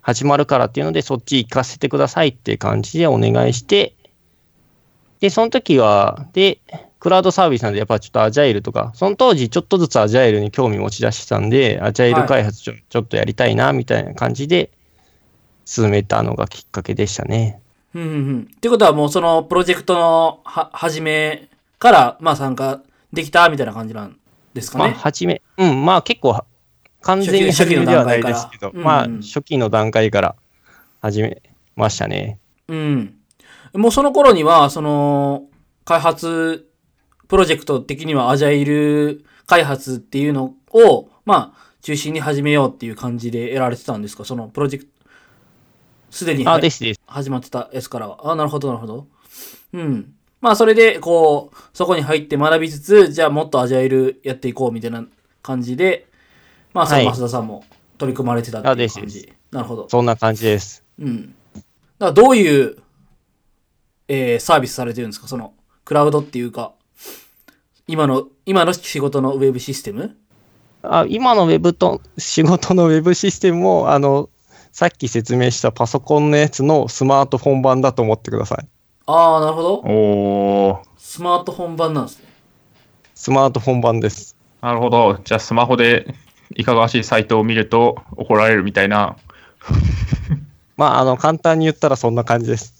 [0.00, 3.94] 始まるからっていうので、そっち行かせてくださいっていう感じでお願いして、
[5.20, 6.58] で、その時は、で、
[7.00, 14.70] クラウドサービスなんで、やっぱちょっとアジャイルとか、その当時ちょっとずつアジャイルに興味持ち出してたんで、アジャイル開発ちょ,、ちょっとやりたいな、みたいな感じで
[15.66, 17.60] 進めたのがきっかけでしたね。
[17.94, 18.50] うんうんうん。
[18.56, 22.80] ってことはもうそのプロジェクトのは、始めから、まあ参加
[23.16, 24.16] できたみたいな感じなん
[24.54, 24.94] ですかまあ、ね。
[24.94, 26.40] 初め、うん、まあ結構、
[27.02, 30.36] 完全に初めではないですけど、まあ、初期の段階から
[31.02, 31.42] 始め
[31.76, 32.38] ましたね。
[32.68, 33.14] うん。
[33.74, 35.44] もうその頃には、その、
[35.84, 36.66] 開発、
[37.28, 44.24] プロジェクト的にはアジャイル開発っていうのを、まあ、中心に始めようっていう感じでやられてたんですか？
[44.24, 44.90] そのプロジェクト、
[46.10, 47.00] すでにあ、はですです。
[47.06, 48.32] 始まってたやつからは。
[48.32, 49.06] あ、なるほど、なるほど。
[49.74, 50.15] うん。
[50.46, 55.04] まあ、それで、こう、そこに入って学びつつ、じゃあもっとアジャイルやっていこうみたいな
[55.42, 56.06] 感じで、
[56.72, 57.64] まあ、そ増田さんも
[57.98, 59.32] 取り組まれてたっていう感じ。
[59.50, 59.88] なるほど。
[59.88, 60.84] そんな感じです。
[61.00, 61.34] うん。
[61.98, 62.76] だどういう、
[64.06, 65.26] えーサービスされてるんですか？
[65.26, 65.52] その、
[65.84, 66.74] クラウドっていうか、
[67.88, 70.16] 今の、今の仕事のウェブシステム？
[70.84, 74.30] あ今のウェブと、仕事のウェブシステムも、あの、
[74.70, 78.68] さっき説明したパソコンのやつのスマートフォン版だと思ってください。
[79.06, 79.74] ああ、なるほど。
[79.84, 82.24] おー、スマートフォン版なんですね。
[83.14, 84.36] スマートフォン版です。
[84.60, 85.20] なるほど。
[85.24, 86.14] じゃあスマホで
[86.56, 89.16] いかがわしいサイトを見ると怒られるみたいな。
[90.76, 92.74] まあ、あの、簡単に言ったらそんな感じです。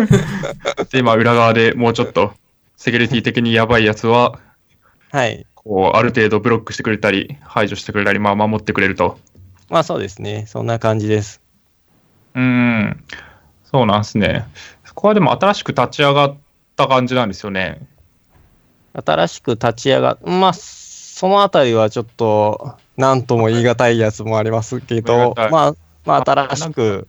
[0.90, 2.32] で、まあ裏側でもうちょっと
[2.76, 4.38] セキュリティ的にやばいやつは、
[5.10, 5.46] はい。
[5.54, 9.18] こう、ある程度ブロックしてくれたり、排除してくれたり、まあ守ってくれると。
[9.68, 10.46] まあそうですね。
[10.46, 11.42] そんな感じです。
[12.34, 13.04] うーん。
[13.64, 14.46] そうなんですね。
[14.94, 16.36] そこはでも新しく立ち上がっ
[16.76, 17.84] た感じなんですよね。
[19.04, 27.08] 新しく立ち上がまあ、そのあたりはちょっと、なんとも言い難いやつもありますけどまあ、まあ、あ新しく、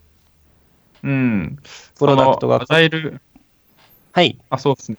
[1.04, 1.60] うん。
[2.00, 3.22] プロダクトがアジ、ャイル、
[4.14, 4.40] はい。
[4.50, 4.98] あ、そうですね。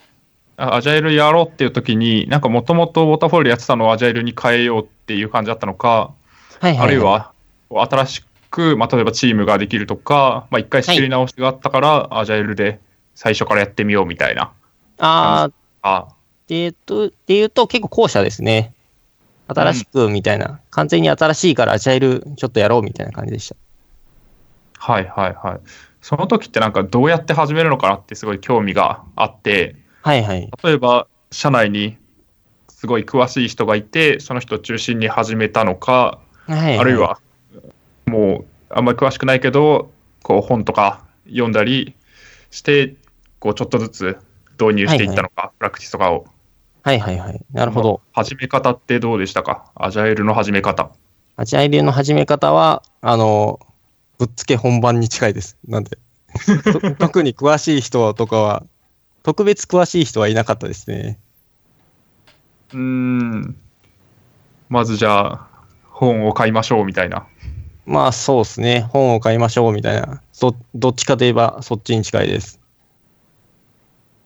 [0.55, 6.13] あアジャイルやろうっていう時に、なんかもともとウォーターフォールやってたのをアジャイルに変えようっていう感じだったのか、
[6.61, 7.33] はいはい、あるいは
[7.69, 12.79] 新しく、まあ、例えばチームができるとか、まあ、一回仕切り直しがあったから、アジャイルで
[13.15, 14.51] 最初からやってみようみたいな。
[14.99, 15.49] あ
[15.81, 16.07] あ、あ
[16.47, 18.73] でと、で言うと結構後者ですね。
[19.47, 23.55] 新しくみたいな、完全に新しいからアジャイルちょっとやろうみたいな感じでした。
[24.79, 25.59] はいはいはい。
[26.01, 30.49] その時ってなんかどうやって始めるのかなってすごい興味があって、はいはい。
[30.63, 31.97] 例えば社内に
[32.69, 37.19] すごい詳しい人がいて、その人を中心に始めたのか、はい、あるい、は
[38.07, 39.91] もうあんまり詳しくないけど、
[40.23, 41.95] こう本とか読んだり
[42.51, 42.95] して、
[43.39, 44.17] こうちょっとずつ
[44.59, 46.25] 導入していったのか、プラクティスとかを。
[46.83, 47.45] はいはいはい。
[47.51, 48.01] なるほど。
[48.13, 49.71] 始め方ってどうでしたか？
[49.75, 50.91] アジャイルの始め方。
[51.35, 53.59] アジャイルの始め方は、あの、
[54.17, 55.57] ぶっつけ本番に近いです。
[55.67, 55.97] なんで、
[56.71, 58.63] と 特に詳しい人とかは、
[59.21, 61.19] 特別詳しい人はいなかったですね。
[62.73, 63.57] うーん。
[64.69, 65.47] まずじゃあ、
[65.91, 67.27] 本を買いましょうみたいな。
[67.89, 68.81] まあそうですね。
[68.91, 70.21] 本を買いましょうみたいな。
[70.33, 72.59] そどっちかといえばそっちに近いです。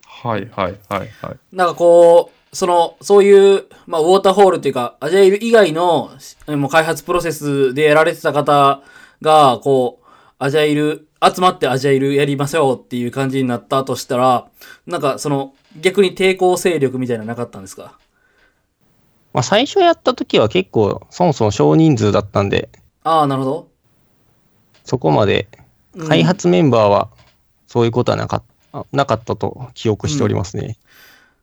[0.01, 1.39] はいはいはいはい。
[1.53, 8.81] なんかこう、その、そういう、まあ、ウォーターホールっていうか、アジャイル以外の、しもう開発プロセスでやられてた方
[9.21, 10.05] が、こう、
[10.37, 14.47] アジャイル、集まってアジャイルやりましょうっていう感じになったとしたら、
[14.85, 17.97] なんかその、逆に抵抗勢力みたいなのなかったんですか？
[19.31, 22.69] まあ最初やった時は結構、そもそも少人数だったんで、
[23.03, 23.67] ああ、なるほど。
[24.83, 25.47] そこまで
[25.93, 27.09] うん開発メンバーは
[27.67, 30.77] そういうことはなかった、なかったと記憶しておりますね。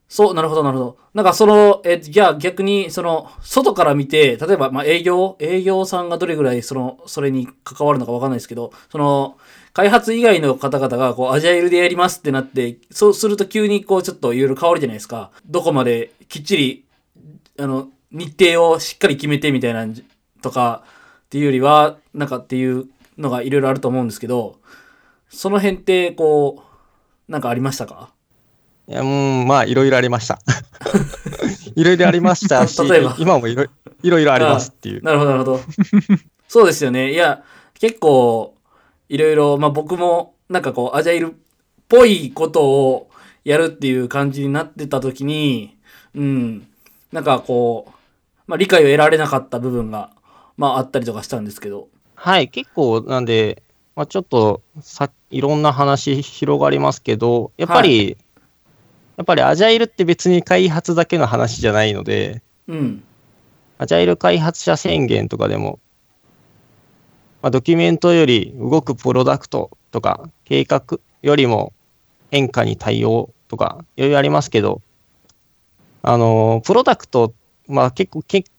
[0.09, 0.99] そう、なるほど、なるほど。
[1.13, 9.37] なんかその、え、じゃあ逆に、その、外から見て、例えば、まあ、営業、営業さんがどれぐらい、その、それに関わるのかわかんないですけど、その、
[9.75, 15.31] 開発以外の方々が、こう、アジャイルでやりますってなって、そうすると急に、こう、ちょっといろいろ変わるじゃないですか。
[15.45, 16.85] どこまできっちり、
[17.59, 19.87] あの、日程をしっかり決めてみたいな、
[20.41, 20.85] とか、
[21.29, 22.87] っていうよりは、なんかっていう
[23.19, 24.57] のがいろいろあると思うんですけど、
[25.29, 26.65] その辺って、こ
[27.29, 28.11] う、なんかありましたか？
[28.89, 30.39] いや、うん、まあ、いろいろありました。
[31.77, 33.65] いろいろありましたし例えば、今もいろ
[34.03, 35.03] いろいろありますっていう。
[35.03, 35.61] なるほど、なるほど。
[36.49, 37.13] そうですよね。
[37.13, 37.45] いや、
[37.79, 38.55] 結構、
[39.11, 41.35] いろいろ、まあ僕も、なんかこう、アジャイルっ
[41.91, 43.11] ぽいことを
[43.45, 45.77] やるっていう感じになってた時に、
[46.15, 46.67] うん、
[47.13, 47.93] なんかこう、
[48.47, 50.11] まあ理解を得られなかった部分が、
[50.59, 51.89] まああったりとかしたんですけど。
[52.15, 53.63] はい、結構、なんで、
[53.95, 58.17] まあ、ちょっとさ、いろんな話広がりますけど、やっぱり、
[59.17, 63.05] やっぱりアジャイルって別に開発だけの話じゃないので、うん。
[63.79, 65.79] アジャイル開発者宣言とかでも、
[67.41, 71.73] まあ、ドキュメントより動くプロダクトとか、計画よりも
[72.33, 74.83] 変化に対応とか、いろいろありますけど、
[76.03, 77.33] あのープロダクト、
[77.69, 78.51] まあ結構、結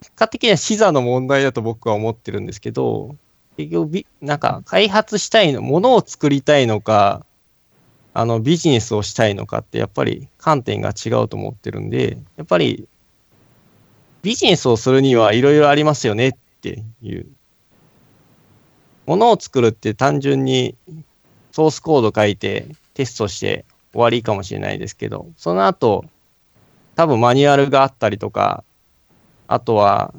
[0.00, 3.16] 結果的には視座の問題だと僕は思ってるんですけど、
[3.56, 7.24] 結局、なんか開発したいの、ものを作りたいのか、
[8.12, 12.86] あのビジネスをしたいのかってやっぱり観点が違うと思ってるんで、やっぱり
[14.22, 17.26] ビジネスをするにはいろいろありますよねっていう。
[19.06, 20.76] ものを作るって単純に
[21.52, 26.04] ソースコード書いてテストして終わりかもしれないですけど、その後、
[26.94, 28.64] 多分マニュアルがあったりとか、
[29.46, 30.14] あとは、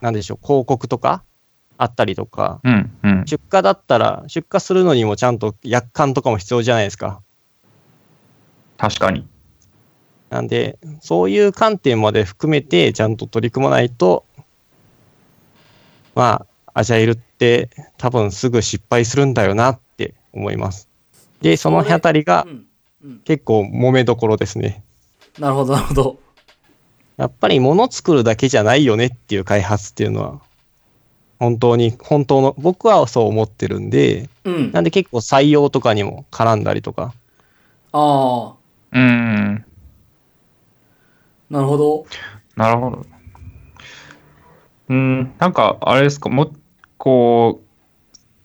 [0.00, 1.22] なんでしょう、広告とか
[1.76, 3.24] あったりとか、うん、うん。
[3.26, 7.22] 出荷だったら、出荷するのにもちゃんと約款とかも必要じゃないですか。
[8.76, 9.26] 確かに。
[10.30, 14.24] なんで、そういう観点まで含めてちゃんと取り組まないと、
[16.14, 20.88] まあ、アジャイルって多分すぐ失敗するんだよなって思います。
[21.40, 22.46] で、そのあたりが。
[23.24, 24.82] 結構揉めどころですね。
[25.38, 26.18] なるほど、なるほど。
[27.20, 30.40] やっぱり物作るだけじゃないよねっていう開発っていうのは、
[31.38, 34.72] 本当に、本当の、僕はそう思ってるんで、うん。
[34.72, 37.12] なんで結構採用とかにも絡んだりとか、
[37.92, 38.54] ああ、
[38.92, 39.64] うん。
[41.50, 42.06] なるほど。
[42.56, 43.06] なるほど。
[44.88, 46.50] うん、なんか、あれですか、も、
[46.96, 47.60] こ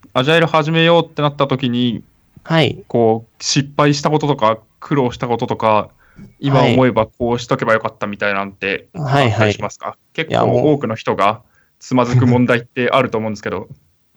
[0.03, 2.03] う、アジャイル始めようってなった時に、
[2.43, 2.83] はい。
[2.89, 5.91] こう、失敗したこととか、苦労したこととか、
[6.39, 9.61] 今はい思えばこうしとけばよかったみたいなんて、はいはいし。
[9.61, 9.97] ますか？
[10.13, 11.41] 結いやもう構多くの人が
[11.79, 13.67] つまずく問題ってあると思うんですけど、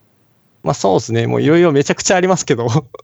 [0.63, 1.27] まあそうですね。
[1.27, 2.67] もういろいろめちゃくちゃありますけど、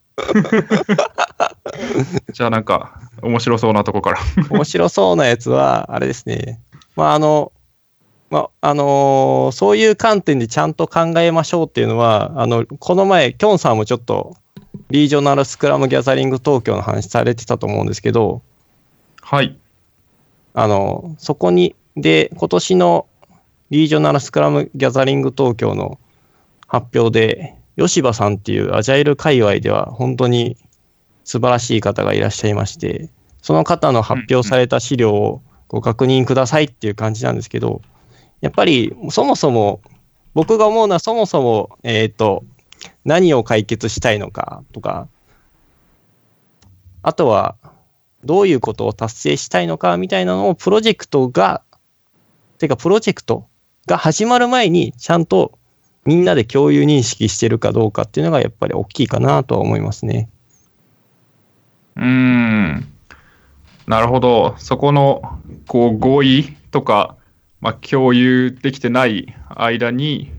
[2.34, 4.20] じゃあなんか、面白そうなとこから。
[4.50, 6.60] 面白そうなやつは、あれですね。
[6.96, 7.52] まああの、
[8.30, 14.36] まああのーそういう観点でちゃんと考えましょうっていうのは、あの、この前、きょんさんもちょっと、
[14.90, 18.42] リージョナルスクラムギャザリング東京の話されてたと思うんですけど、
[19.28, 19.58] はい。
[20.54, 23.08] あの、そこに、で、今年の
[23.72, 25.98] リージョナルスクラムギャザリング東京の
[26.68, 30.58] 発表で、吉羽さんっていうアジャイル界隈では本当に
[31.24, 33.10] 素晴らしい方がいらっしゃいまして、
[33.42, 37.82] その方の発表された資料をご確認くださいっていう感じなんですけど、
[38.42, 39.82] やっぱりそもそも、
[40.36, 42.44] 僕が思うのはそもそも、えっ、と、
[43.04, 45.08] 何を解決したいのかとか、
[47.02, 47.56] あとは、
[48.26, 51.64] どういうことを達成したいのかみたいなのをプロジェクトが、
[52.58, 53.48] てかプロジェクト
[53.88, 55.58] が始まる前にちゃんと
[56.06, 60.30] みんなで共有認識してるかどうかっていうのがやっぱり大きいかなとは思いますね。
[61.96, 62.88] うん。
[63.88, 64.56] なるほど。
[64.58, 67.16] そこの、こう、合意とか、
[67.62, 70.32] まあ、共有できてない間に、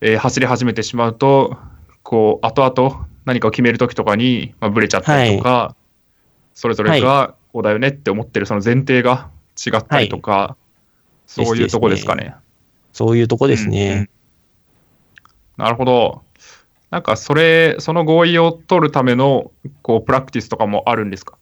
[0.00, 1.56] えー走り始めてしまうと、
[2.02, 5.74] こう、後々何かを決めるときとかに、まあ、ブレちゃったりとか、
[6.54, 10.56] それぞれがこうだよねって思ってるその前提が違ったりとか、
[11.26, 12.34] そういうとこですかね。
[12.92, 14.10] そういうとこですうんうんね。
[15.56, 16.22] なるほど。
[16.90, 19.50] なんか、それ、その合意を取るための、
[19.82, 21.36] こう、プラクティスとかもあるんですか？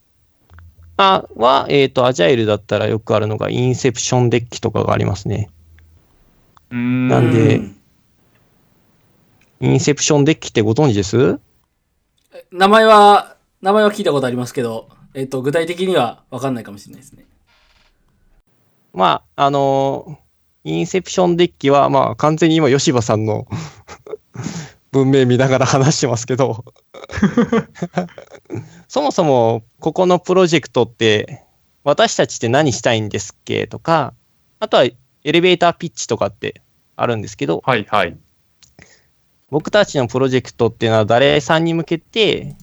[0.96, 5.50] あは、えっ、と、アジャイルだったらよくあるのがインセプションデッキとかがありますね。
[6.70, 7.76] うーんなんでうん
[9.60, 11.38] インセプションデッキってご存知です？
[12.50, 17.26] 名前は、名前は聞いたことありますけど、えっと、具体的には分かんないかもしれないですね。
[18.92, 20.18] まあ、あの
[20.64, 23.46] インセプションデッキは、まあ、完全に今、吉羽さんの
[24.92, 26.64] 文明見ながら話してますけど、
[28.88, 31.42] そもそも、ここのプロジェクトって、
[31.82, 34.14] 私たちって何したいんですっけとか、
[34.60, 36.62] あとは、エレベーターピッチとかって
[36.96, 38.16] あるんですけど、はいはい。
[39.50, 42.56] 僕たちのプロジェクトっていうのは誰さんに向けて、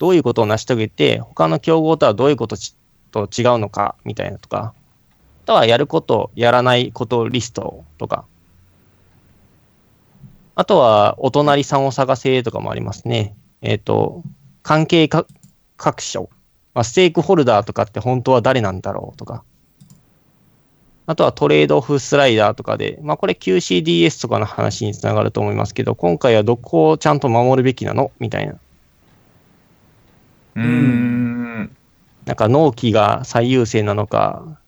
[0.00, 2.56] どういうことを成し遂げて、他の競合とはどういうこと
[3.12, 4.72] と違うのか、みたいなとか、
[5.44, 8.24] あとはやること、やらないことリストとか、
[10.54, 13.34] あとは、お隣さんを探せとかもありますね。
[13.60, 14.22] えっ、と、
[14.62, 15.06] 関係
[15.76, 16.30] 各所、
[16.72, 19.44] まあ、ステークホルダーとかって本当は誰なんだろうとか、
[21.04, 28.12] あとはトレードオフスライダーとかで、まあこれ QCDS とかの話につながると思いますけど、今回はどこをちゃんと守るべきなの？
[28.18, 28.54] みたいな。
[30.60, 31.76] うーん。
[32.26, 34.58] なんか納期が最優先なのか、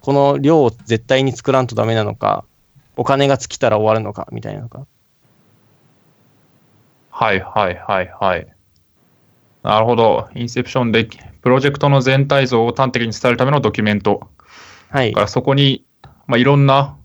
[0.00, 2.44] この量を絶対に作らんとダメなのか、
[2.96, 4.86] お金が尽きたら終わるのか、みたいなのか。
[7.10, 8.46] はいはいはいはい。
[9.62, 10.28] なるほど。
[10.34, 11.08] インセプションで、
[11.40, 14.28] プロジェクトの全体像を端的に伝えるためのドキュメント。
[14.90, 15.20] はいだか。
[15.22, 15.84] らそこに、
[16.26, 16.96] まあ、いろんな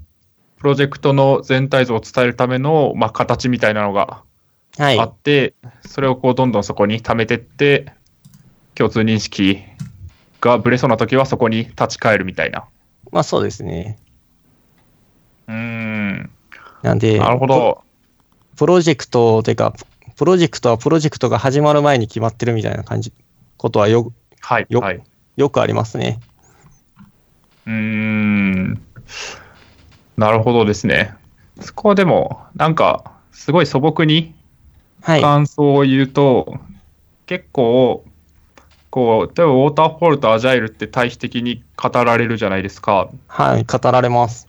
[0.57, 4.23] プロジェクトの全体像を伝えるための、まあ、形みたいなのが
[4.77, 5.05] はいあ。
[5.05, 5.53] って、
[5.85, 7.93] それをこうどんどんそこに貯めてって、
[8.77, 9.63] 共通認識
[10.39, 12.65] がブレそうな時はそこに立ち返るみたいな。
[13.11, 13.97] まあそうですね。
[15.47, 16.29] うーん。
[16.83, 17.83] なんで、なるほど。
[18.55, 19.73] プロジェクトてか、
[20.15, 23.11] プロジェクトはプロジェクトが始まる前に決まってるみたいな感じ、
[23.57, 24.67] ことはよはい。
[24.69, 25.01] よはい。
[25.37, 26.19] よくありますね。
[27.65, 28.81] うーん。
[30.17, 31.15] なるほどですね。
[31.61, 34.35] そこはでも、なんか、すごい素朴に
[35.01, 35.21] はい。
[35.21, 36.59] 感想を言うと、
[37.25, 38.03] 結構、
[38.97, 43.11] こう、例えばウォーターフォールとアジャイルって対比的に語られるじゃないですか。
[43.27, 43.63] はい。
[43.63, 44.47] 語られます。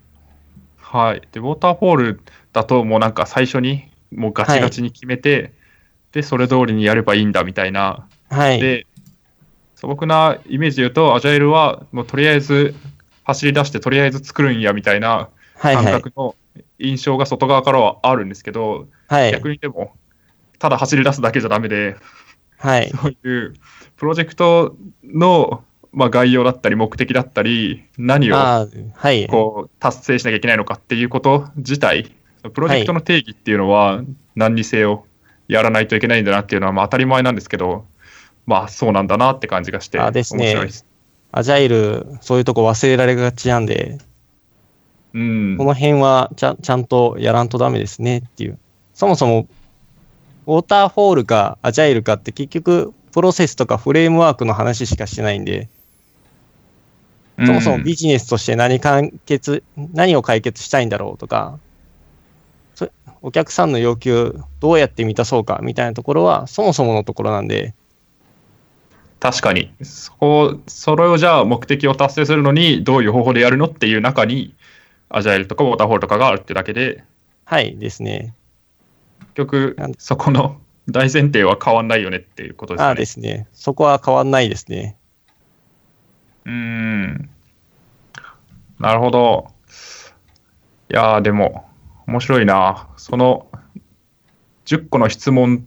[0.78, 1.20] はい。
[1.32, 2.20] で、ウォーターフォール
[2.54, 5.52] だともうなんか最初にもうガチガチに決めて、
[6.12, 8.08] で、それ通りにやればいいんだみたいな。
[8.30, 8.58] はい。
[8.58, 8.86] で、
[9.74, 12.74] 素朴なイメージで言うと、アジャイルはもうとりあえず
[13.24, 15.28] 走り出してとりあえず作るんやみたいな
[15.60, 15.92] 感はいはい。
[15.92, 16.34] 覚の
[16.78, 19.30] 印象が外側からはあるんですけど、はい。
[19.30, 19.92] 逆にでも、
[20.58, 21.96] ただ走り出すだけじゃダメで、
[22.58, 22.90] はい。
[22.90, 23.54] そういう
[23.96, 28.36] プロジェクトの、まあ、概要だったり目的だったり、何を。
[29.30, 32.14] こう達成しなきゃいけないのかっていうこと自体、
[32.52, 34.02] プロジェクトの定義っていうのは
[34.36, 35.06] 何にせよ
[35.48, 37.86] やらないといけないんだなっていうのはまあ当たり前なんですけど、
[38.46, 40.56] まあそうなんだなって感じがして、あですね。
[41.30, 43.98] アジャイル、そういうとこ忘れられがちなんで、
[45.14, 45.64] うんこ。
[45.64, 48.58] の辺はちゃちゃんとやらんとダメですねっていう。
[48.94, 49.46] そもそも、
[50.48, 55.68] ウォーターフォールかアジャイルかって結局、プロセスとかフレームワークの話しかしてないんで、
[57.44, 61.58] そもそもビジネスとして何解決、何を解決したいんだろうとか、
[62.74, 62.88] そ
[63.20, 67.74] お客さんの要求どうやって満たそうかみたいなところはそもそものところなんで、
[69.20, 69.70] 確かに。
[69.82, 74.54] そこ、それをじゃあ目的を達成するのにどういう方法でやるのっていう中に、
[75.10, 77.04] アジャイルとかウォーターフォールとかがあるってだけで、
[77.44, 78.32] はいですね。
[79.20, 82.94] 結局そこの 大前提は変わんないよねっていうことですああ。
[82.94, 83.46] ですね。
[83.52, 84.96] そこは変わんないですね。
[86.46, 87.30] うーん。
[88.78, 89.48] なるほど。
[90.90, 91.68] いやー、でも、
[92.06, 92.88] 面白いな。
[92.96, 93.48] その、
[94.64, 95.66] 10個の質問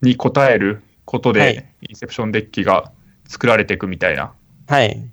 [0.00, 2.92] に答えることで、はいインセプションデッキが
[3.26, 4.32] 作られていくみたいな
[4.68, 5.10] はい。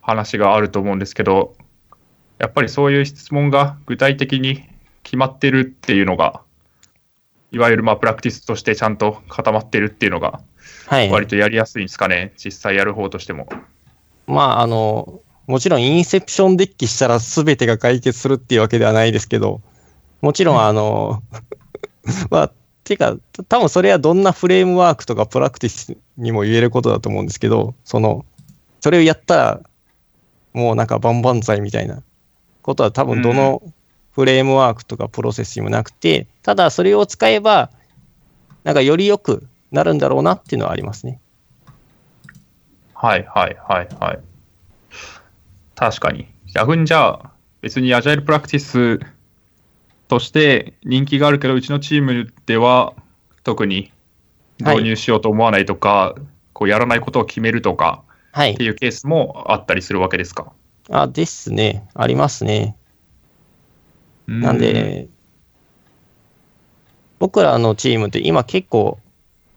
[0.00, 1.56] 話があると思うんですけど、
[2.38, 4.68] やっぱりそういう質問が具体的に
[5.02, 6.42] 決まってるっていうのが、
[7.52, 10.40] いわゆるまあプラクティスとしてちゃんと固まってるっていうのが、
[10.86, 11.10] はい。
[11.10, 13.48] 割とやりやすいんですかね、実際やる方としても。
[14.26, 19.60] まあ、あの、もちろんインセプションデッキしたら全てが解決するっていうわけではないですけど、
[20.20, 21.22] もちろんあの、
[22.30, 22.52] まあ、
[22.84, 23.16] てか、
[23.48, 28.24] 多分それはどんなフレームワークとかプラクティスにも言えることだと思うんですけど、その、
[28.80, 29.60] それをやったら、
[30.52, 32.02] もうなんか万々歳みたいな
[32.62, 33.62] ことは多分どの
[34.12, 37.70] フレームワークとかプロセスにもなくて、ただそれを使えば、
[38.64, 41.20] なんかより良くなるんだろうなっていうのはありますね。
[42.94, 44.18] はいはいはいはい。
[45.74, 46.26] 確かに。
[46.54, 47.30] 逆にじゃあ、
[47.62, 49.00] 別にアジャイルプラクティス
[50.08, 52.92] として人気があるけど、うちのチームでは
[53.44, 53.92] 特に
[54.58, 56.14] 導入しようと思わないとか、
[56.52, 58.02] こうやらないことを決めるとか
[58.32, 58.64] はいって。
[58.64, 60.52] いうケースもあったりするわけですか？
[60.90, 61.88] あ、ですね。
[61.94, 62.76] ありますね。
[64.30, 65.08] なんで、
[67.18, 69.00] 僕らのチームって今結構、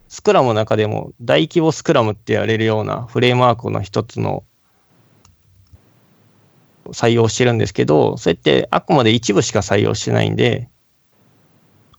[0.09, 4.43] スクラムの中でも大規模スクラムって言われるようなフレームワークの一つの
[6.87, 10.69] 採用してるんですけど、それってあくまで一部しか採用してないんで、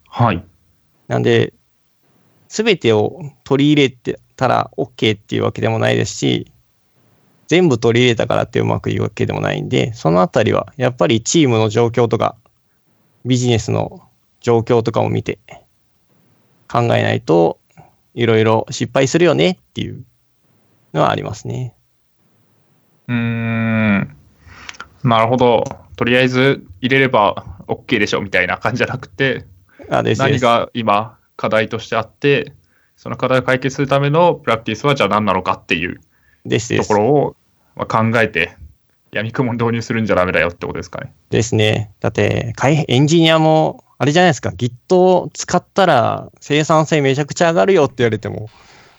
[0.08, 0.44] はい。
[1.06, 1.54] なんで、
[2.48, 6.50] すべてを取り入れてたら OK っていうわけでもないですし、
[7.46, 12.36] 全部取り入れたからってうまくいくわけでもないんで、そのあたりはやっぱりチームの状況とか、
[13.24, 14.02] ビジネスの
[14.40, 15.38] 状況とかを見て
[16.68, 17.58] 考えないと
[18.14, 20.04] いろいろ失敗するよねっていう
[20.92, 21.74] のはありますね。
[23.08, 24.16] うーん。
[25.02, 25.64] なるほど。
[25.96, 29.44] とりあえず入れれば OK でしょみたいな感じじゃなくて、
[29.90, 32.52] あです何が今課題としてあって、
[32.96, 36.00] その課題を解決するためのプラクティスはじゃあ何なのかっていう
[36.46, 37.36] ところを
[37.76, 38.56] まあ考えて、
[39.14, 41.12] 闇雲に導入するんじゃダメだよってことですかね。
[41.30, 41.92] ですね。
[42.00, 48.50] だって、開エンジニアも、あれじゃないですか、Git を使ったら生産性めちゃくちゃ上がるよって言われても、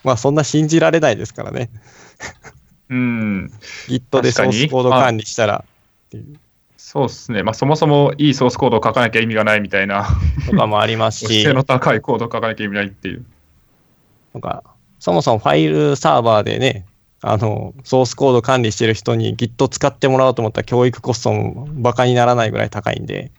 [0.04, 1.70] まあそんな信じられないですからね。
[2.88, 3.52] うん、
[3.88, 5.64] Git でソースコード管理したら
[6.06, 6.38] っていう
[6.86, 7.42] そうですね。
[7.42, 10.06] まあそもそもいいソースコードを書かなきゃ意味がないみたいな、
[10.48, 13.24] とかもありますし 性、の高いコードを書かなきゃ意味ないっていう。
[14.32, 14.62] とか、
[15.00, 16.86] そもそもファイルサーバーでね、
[17.22, 23.30] あの、ソースコード管理してる人に Git 使ってもらおうと思ったら教育コストもバカにならないぐらい高いんで、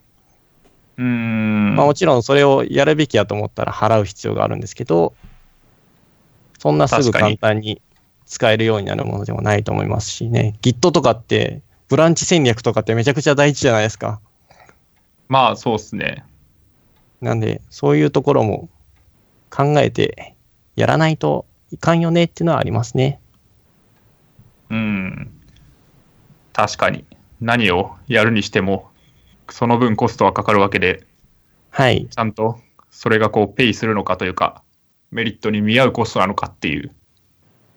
[0.97, 1.75] うーん。
[1.75, 5.13] まあもちろんそれをやるべきやと思ったら払う必要があるんですけど、
[6.59, 7.81] そんなすぐ簡単に
[8.25, 10.57] 使えるようになるものでもないと思いますしね。
[10.61, 14.19] Git とかって、ブランチ戦略とかってめちゃくちゃ大事じゃないですか。
[15.29, 16.25] まあ、そうっすね。
[17.21, 18.69] なんで、そういうところも
[19.49, 20.35] 考えて
[20.75, 23.19] やらないといかんよねっていうのはありますね。
[24.69, 25.31] うん。
[26.53, 27.05] 確かに。
[27.39, 28.89] 何をやるにしても、
[29.49, 31.05] その分コストはかかるわけで、
[31.69, 32.07] はい。
[32.09, 32.59] ちゃんと
[32.89, 34.63] それがこう、ペイするのかというか、
[35.11, 36.91] メリットに見合うコストなのかっていう、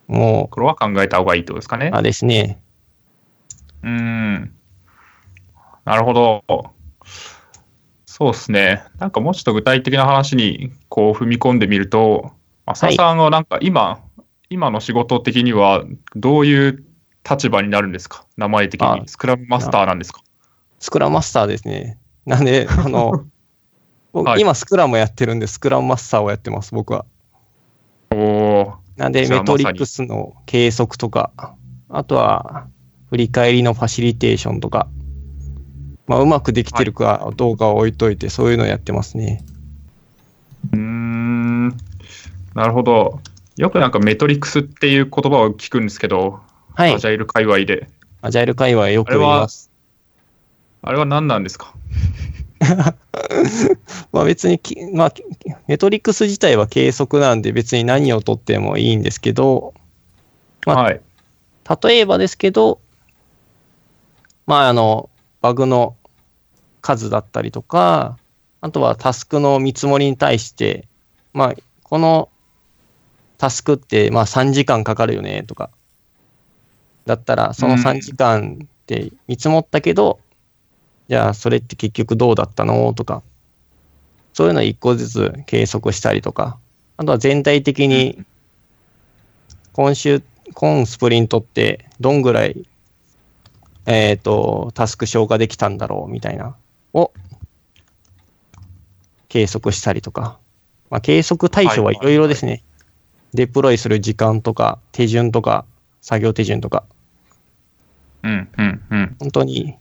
[0.08, 1.96] もこれは考えた方がいいってことですかねう、。
[1.96, 2.62] あですね。
[3.82, 4.54] うーん。
[5.84, 6.42] なるほど。
[8.06, 8.82] そうですね。
[8.98, 12.32] なんかもうちょっと具体的な話にこう踏み込んでみると、
[12.66, 14.00] 浅田さんはなんか今、
[14.52, 15.84] 今の仕事的には
[16.16, 16.84] どういう
[17.28, 18.26] 立場になるんですか？
[18.36, 19.08] 名前的あに。
[19.08, 20.22] スクラムマスターなんですか？
[20.80, 21.98] スクラムマスターですね。
[22.26, 23.24] なんで、 あの、
[24.12, 27.04] 僕、はい今スクラムやってるんで、スクラムマスターをやってます、僕は。
[28.12, 31.30] おおなんで、メトリックスの計測とか、
[31.88, 32.66] あとは、
[33.10, 34.88] 振り返りのファシリテーションとか、
[36.08, 39.44] まあ、うまくできてるかどうかは置いといて、そういうのをやってますね。
[40.72, 41.68] うーん。
[42.54, 43.20] なるほど。
[43.60, 46.40] よくなんかメトリックスっていう言葉を聞くんですけど、
[46.74, 46.98] はいア。
[46.98, 47.90] ジャイル界隈で。
[48.22, 49.70] アジャイル界隈よく言います。
[50.80, 51.74] あれは何なんですか？
[54.12, 55.14] まあ別にき、まあ、
[55.66, 59.74] メトリックス自体は計測なんで別に何を取ってもいいんですけど、
[60.64, 61.00] まあはい。
[61.84, 62.80] 例えばですけど、
[64.46, 65.10] まあ、あの、
[65.42, 65.96] バグの
[66.80, 68.16] 数だったりとか、
[68.62, 70.88] あとはタスクの見積もりに対して、
[71.34, 72.29] まあ、この
[73.40, 75.70] タスクって、まあ、3時間かかるよね、とか。
[77.06, 80.20] だったら、そのうん3時間って見積もったけど、
[81.08, 82.92] じゃあ、それって結局どうだったの？
[82.92, 83.22] とか。
[84.34, 86.58] そういうのを一個ずつ計測したりとか。
[86.98, 88.22] あとは全体的に、
[89.72, 90.22] 今週、
[90.52, 92.68] 今スプリントってどんぐらい、
[93.86, 96.12] えっ、と、タスク消化できたんだろう？
[96.12, 96.56] みたいな、
[96.92, 97.10] を
[99.30, 100.38] 計測したりとか。
[100.90, 102.62] まあ、計測対象はいろいろですね。
[103.34, 105.64] デプロイする時間とか、手順とか、
[106.00, 106.84] 作業手順とか、
[108.22, 109.16] うん、うん、うん。
[109.18, 109.76] 本当に、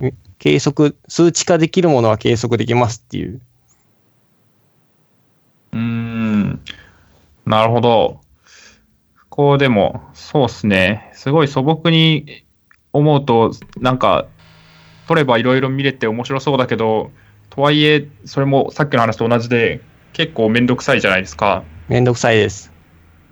[0.00, 3.40] え計測、数値化できるものは計測できますっていう。
[5.72, 6.60] うーん。
[7.46, 8.20] なるほど。
[9.28, 11.10] こうでも、そうっすね。
[11.14, 12.44] すごい素朴に
[12.92, 14.26] 思うと、なんか、
[15.08, 17.10] 取ればいろいろ見れて面白そうだけど、
[17.50, 19.80] とはいえ、それもさっきの話と同じで、
[20.12, 21.64] 結構めんどくさいじゃないですか。
[21.88, 22.73] めんどくさいです。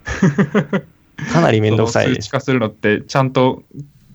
[1.32, 2.30] かなりめんどくさい数値。
[2.30, 3.62] 化するのって、ちゃんと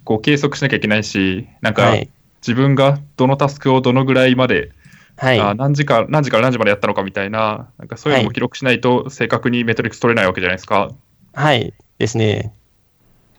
[0.03, 2.09] こう計測しなきゃいけないし、なんかはい。
[2.41, 4.71] 自分がどのタスクをどのぐらいまで、
[5.17, 5.39] はい。
[5.39, 10.91] あ何時か何時から何時までやったのかみたいな、なんかそういうのも記録しないと正確にメトリックス取れないわけじゃないですか。
[11.33, 11.73] はい。
[11.97, 12.53] ですね。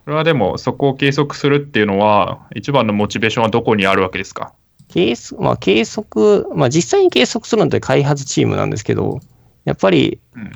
[0.05, 4.53] それはでも、そこを計測するっていうのは、一番のモチベーションはどこにあるわけですか？
[4.89, 9.21] 計測、まあ、計測、まあ、実際に計測するのって開発チームなんですけど、
[9.65, 10.53] やっぱり、うん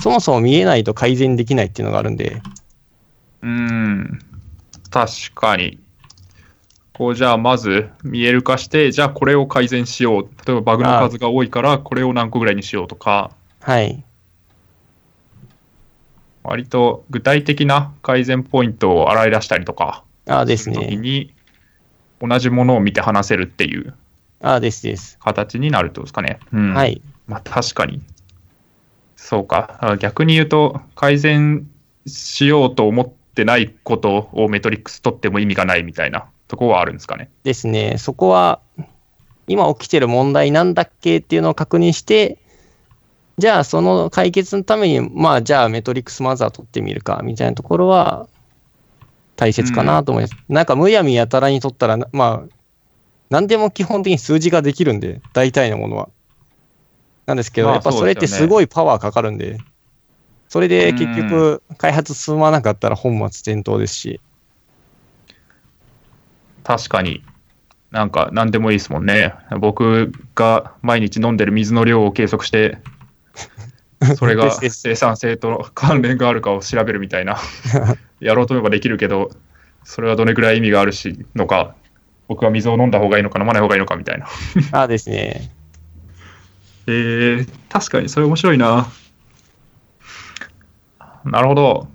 [0.00, 2.42] そもそも見えないと改善できないっていうのがあるんで、
[3.42, 4.18] うーん、
[4.90, 5.78] 確かに。
[6.92, 10.28] こう、じゃあ、まず見える化して、じゃあ、これを改善しよう。
[10.46, 13.30] 例えば、バグの数が多いから、これを何個ぐらいにしようとか、
[13.60, 14.04] はい。
[16.42, 20.96] 割と具体的な改善ポイントを洗い出したりとか、ああですね。
[20.96, 21.34] に、
[22.20, 23.94] 同じものを見て話せるっていう
[24.42, 25.18] ああですです。
[25.20, 26.40] 形になるってことですかね。
[26.52, 27.00] うん、はい。
[27.26, 28.02] まあ確かに。
[29.30, 29.78] そうか。
[29.80, 31.70] あ逆に言うと、改善
[32.04, 37.30] しようと思ってないことをメトリックス取っても意味がないみたいなところはあるんですかね。
[37.44, 37.94] ですね。
[37.96, 38.58] そこは、
[39.46, 42.38] 今起きてる問題なんだっけっていうのを確認して、
[43.38, 48.26] じゃあその解決のために、まあじゃあメトリックスまずは取ってみるかみたいなところは
[49.36, 50.34] 大切かなと思います。
[50.48, 52.54] なんかむやみやたらに取ったらな、まあ、
[53.28, 56.08] 何でも基本的に数字ができるんで、大体のものは。
[57.30, 59.58] なんですけど、まあやっぱそれってすごいパワーかかるんで、
[60.48, 64.20] それで結局開発進まなかったら本末転倒ですし、
[66.64, 67.22] 確かに。
[67.90, 69.34] なんか何でもいいですもんね。
[69.58, 72.78] 僕が毎日飲んでる水の量を計測して、
[74.16, 77.38] それが生産性と関連があるかを調べるみたいな。
[78.20, 79.30] やろうと思えばできるけど、
[79.84, 81.74] それはどれくらい意味があるし、のか、
[82.28, 84.26] 僕は水を飲んだ方がいいのか飲まない方がいいのかみたいな。
[84.72, 85.50] ああですね。
[86.86, 88.88] えー、確かにそれ面白いな。
[91.24, 91.88] なるほど。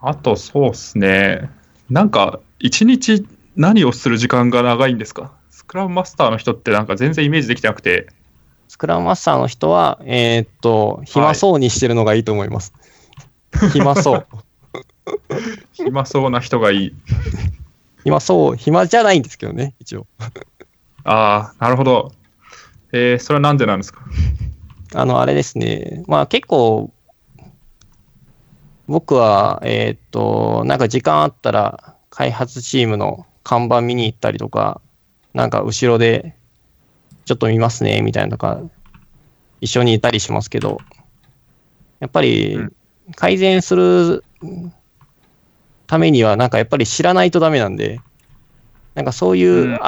[0.00, 1.50] あと、そうっすね。
[1.90, 3.26] なんか、一日
[3.56, 5.32] 何をする時間が長いんですか？
[5.50, 8.08] スクラムマスターの人ってなんか全然イメージできてなくて。
[8.68, 12.72] スクラムマスターの人は、えーっと、暇そうにしてるのがいいと思います。
[13.72, 14.26] 暇そう。
[15.72, 16.94] 暇そうな人がいい。
[18.04, 18.56] 暇そう。
[18.56, 20.06] 暇じゃないんですけどね、一応。
[21.04, 22.12] ああ、なるほど。
[22.96, 24.02] えー、それはなんでなんですか？
[24.94, 26.04] あの、あれですね。
[26.06, 26.92] まあ結構、
[28.86, 34.80] 僕は、えーっと、なんか時間あったら、開発チームの看板見に行ったりとか、
[35.32, 36.36] なんか後ろで、
[37.24, 38.60] ちょっと見ますね、みたいなとか、
[39.60, 40.78] 一緒にいたりしますけど、
[41.98, 42.72] やっぱりうん、
[43.16, 44.22] 改善する
[45.88, 48.00] ためには、なんかやっぱり知らないとダメなんで、
[48.94, 49.84] なんかそういうう、ん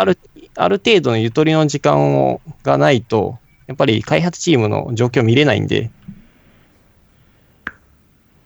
[0.56, 3.38] ある、程度のゆとりの時間をがないと、
[3.68, 5.92] やっぱり開発チームの状況見れないんで、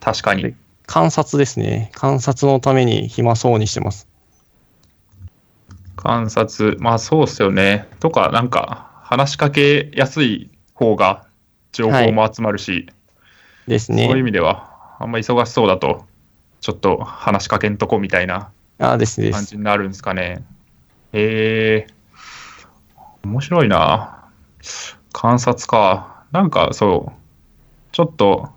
[0.01, 0.57] 確かに。
[0.87, 1.91] 観察ですね。
[1.95, 4.09] 観察のために暇そうにしてます。
[5.97, 7.89] 観察、まあそうっすよね。
[8.01, 11.27] とか、なんか、話しかけやすい方が
[11.73, 12.87] 情報も集まるし、
[13.67, 14.25] ですそういう意ね。
[14.25, 16.07] 味では、あんま忙しそうだと、
[16.61, 19.33] ちょっと話しかけんとこみたいなあですです。
[19.33, 20.45] 感じになるんですかね。
[21.13, 21.99] へえ
[23.25, 24.25] 面白いな。
[25.12, 26.25] 観察か。
[26.33, 27.21] なんかそう、
[27.93, 28.51] ちょっと、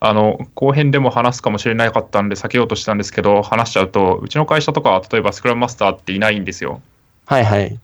[0.00, 6.82] あの、後編でも話すかもしれなかったんで避けようとしたんですけど、話しちゃうと、うちの会社とかは例えばスクラムマスターっていないんですよ。
[7.24, 7.80] はいはい。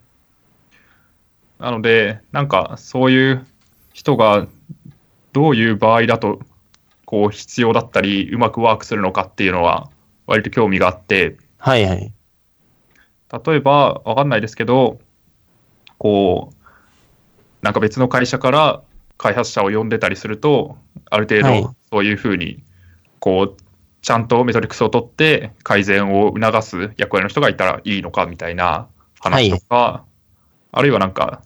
[1.58, 3.46] なので、なんかそういう
[3.92, 4.46] 人が
[5.32, 6.40] どういう場合だと、
[7.06, 9.90] こう必要だったり、うまくワークするのかっていうのは、
[10.26, 12.12] 割と興味があって、はいはい。
[13.46, 14.98] 例えば、わかんないですけど、
[16.02, 16.56] こう、
[17.62, 18.82] なんか別の会社から
[19.18, 20.76] 開発者を呼んでたりすると、
[21.08, 22.64] ある程はい度そういうふうに、
[23.20, 23.62] こう、
[24.00, 28.88] ちゃんとメトリックスを取って改善を促す役割の人がいたらいいのかみたいな
[29.20, 30.04] 話とか、
[30.72, 31.42] あるいはなんか、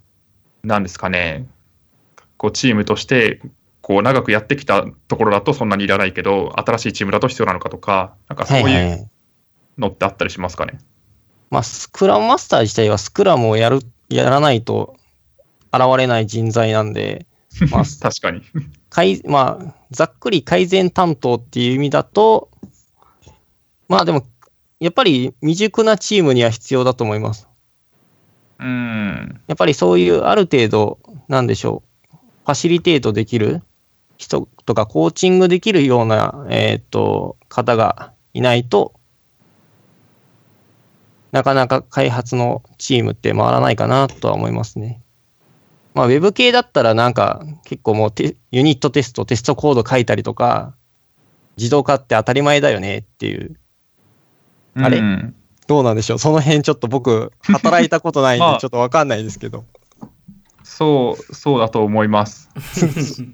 [0.65, 1.47] なんですかね、
[2.39, 3.43] こうチームとして、
[3.83, 9.11] こう長くやってきたところだとそんなにいらないけど、新しいチームだと必要なのかとか、なんかそうはいはいいうはい。
[9.77, 10.79] のってあったりしますかね？
[11.51, 14.97] まあ、スクラムマスター自体はスクラムをやる、やらないと
[15.73, 17.27] 現れない人材なんで、
[17.71, 18.43] まあ、確かに。
[18.91, 22.51] 改まあ、ざっくり改善担当っていう意味だと、
[23.89, 24.27] まあでも、
[24.81, 27.49] やっぱり未熟なチームには必要だと思います。
[28.59, 29.41] うん。
[29.47, 30.99] やっぱりそういうある程度、
[31.29, 31.83] なんでしょ
[32.13, 33.63] う、ファシリテートできる
[34.17, 38.95] 人とか、コーチングできるような、えっ、と、方がいないと、
[41.37, 45.03] なかなか開発のチームって回らないかなとは思いますね。
[45.93, 50.75] まあ、ウェブ系だったらなんか結構もうテユニットテスト、テストコード書いたりとか、
[51.59, 53.59] 自動化って当たり前だよねっていう。
[54.77, 54.99] あれ？
[54.99, 55.35] うん
[55.67, 56.19] どうなんでしょう？
[56.19, 59.65] その辺ちょっと僕、働いたことないんまあでちょっとわかんないですけど。
[60.63, 62.49] そう、そうだと思います。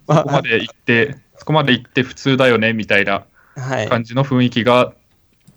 [0.06, 3.88] ま そこまで行って、そこまで行って普通だよねみたいなはい。
[3.88, 4.92] 感じの雰囲気が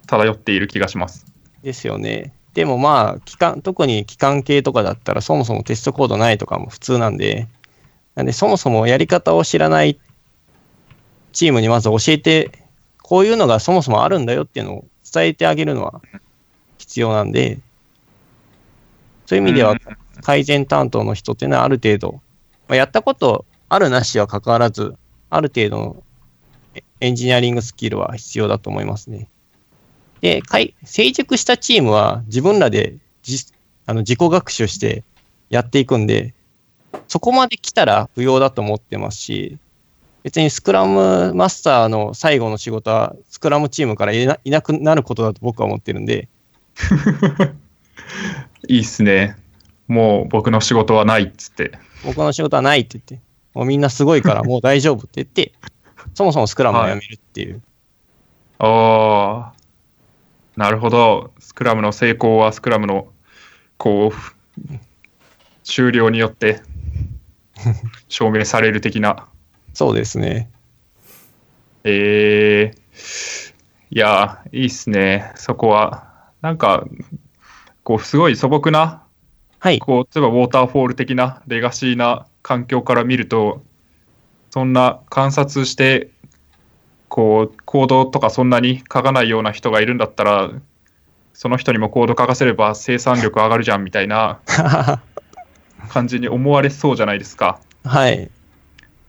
[0.06, 1.26] 漂っている気がします。
[1.66, 2.32] ですよね。
[2.54, 7.48] でもまあ、機関、特に機関系とかだったら、そもそもテストコードないとかも普通なんで、
[8.14, 10.00] なんで、そもそもやり方を知らない
[11.34, 12.52] チームにまず教えて、
[13.02, 16.02] こういうのがそもそもあるんだよっていうのを伝えてあげるのは
[16.78, 17.60] 必要なんで、
[19.26, 19.76] そういう意味では
[20.22, 22.22] 改善担当の人っていうのはある程度、
[22.68, 24.96] まあ、やったことあるなしは関わらず、
[25.32, 26.04] ある程度の
[27.02, 29.28] エンジニアリングスキルは必要だと思いますね。
[30.26, 33.38] で、かい成熟したチームは自分らでじ
[33.86, 35.04] あの自己学習して
[35.52, 36.34] やっていくんで、
[37.08, 39.60] そこまで来たら不要だと思ってますし、
[40.24, 46.28] 別にスクラムマスターの最後の仕事はスクラムチームからいないなくなることだと僕は思ってるんで、
[48.68, 49.38] いいっすね。
[49.88, 51.74] もう僕の仕事はないっつって。
[52.04, 53.20] 僕の仕事はないって言って、
[53.54, 55.54] もうみんなすごいから もう大丈夫って言って、
[56.16, 57.62] そもそもスクラムをやめるっていう。
[58.58, 59.55] ああ、
[60.56, 61.32] なるほど。
[61.40, 63.12] スクラムの成功はスクラムの、
[63.78, 64.80] こう、
[65.64, 66.62] 終了によって
[68.08, 69.28] 証明される的な。
[69.74, 70.50] そうですね。
[71.84, 73.54] えー、
[73.92, 75.32] いや、いいっすね。
[75.36, 76.14] そこは。
[76.42, 76.86] なんか、
[77.84, 79.04] こう、すごい素朴な、
[79.60, 79.80] はい。
[79.80, 83.64] こう、例えばウォーターフォール的なレガシーな環境から見ると、
[84.52, 86.12] そんな観察して、
[87.16, 90.52] こう、コードとかそんなに書かないような人がいるんだったら、
[91.34, 94.42] その人にもコード書かせれば生産力上がるじゃんみたいな
[95.88, 97.62] 感じに思われそうじゃないですか。
[97.86, 98.30] はい。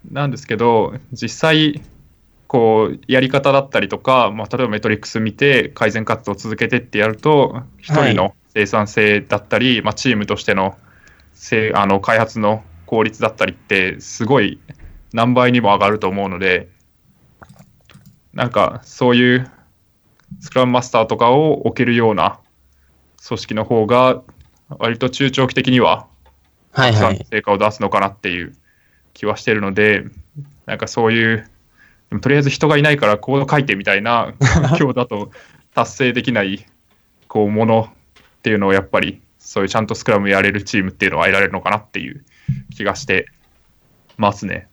[0.08, 1.82] なんですけど、実際、
[2.46, 10.76] こう、やり方だったりとか、まあ、例えばメトリックス見て改善活動を続けてってやると、一人の生産性だったり、まあ、チームとしての
[11.34, 14.60] せあの開発の効率だったりって、すごい
[15.12, 16.68] 何倍にも上がると思うので、
[18.36, 19.50] なんかそういう
[20.40, 22.38] スクラムマスターとかを置けるような
[23.26, 24.22] 組織の方が、
[24.68, 26.06] 割と中長期的には
[26.70, 27.26] はいはい。
[27.30, 28.54] 成果を出すのかなっていう
[29.14, 30.04] 気はしてるので、
[30.66, 31.48] なんかそういう、
[32.20, 35.30] とりあえず人がいないからコード書いてみたいな 環境だと
[35.74, 36.66] 達成できない
[37.26, 42.24] こうものっていうのをやっぱりそういうちゃんとスクラムやれるチームっていうのは得られるのかなっていう
[42.76, 43.26] 気がして
[44.18, 44.68] ますね。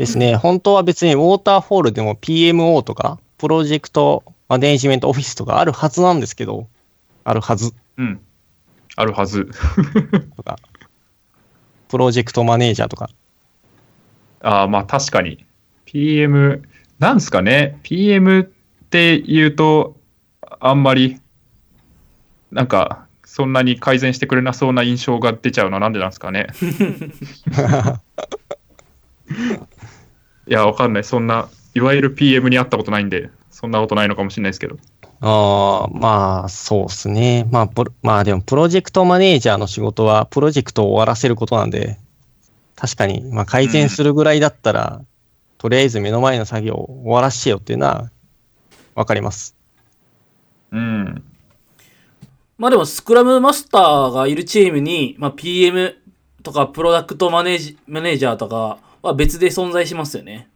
[0.00, 0.34] ですね。
[0.34, 6.68] 本当は別にウォーターフォールでも PMO とか、プロジェクトマネージメントオフィスとかあるはずなんですけど、
[7.22, 8.18] あるはずうん。
[8.96, 9.50] あるはず。
[10.38, 10.58] とか、
[11.90, 13.10] プロジェクトマネージャーとか。
[14.40, 15.44] ああ、まあ確かに。
[15.84, 16.62] PM、
[16.98, 17.78] なんすかね。
[17.82, 18.44] PM っ
[18.88, 19.98] て言うと、
[20.60, 21.20] あんまり、
[22.50, 26.46] なんか、そんなに改善してくれなそうな印象が出ちゃうのはなんでなんですかね。
[30.50, 31.04] いや、わかんない。
[31.04, 34.78] そんな、いわゆる PM に会ったことないんで、そんなことないのかもしれないですけど。
[35.20, 37.46] ああ、まあ、そうですね。
[37.52, 41.98] まあ、プロまあでも、プロジェクトマネージャーの仕事は、プロジェクトを終わらせることなんで、
[42.74, 45.02] 確かに、まあ、改善するぐらいだったら、
[45.58, 48.10] とりあえず目の前の作業を終わらせよっていうのは、
[48.96, 49.54] わかります。
[50.72, 51.22] うん。
[52.58, 55.94] まあでも、スクラムマスターがいるチームに、まあ PM
[56.42, 60.48] とかプロダクトマネージマネージャーとかは別で存在しますよね。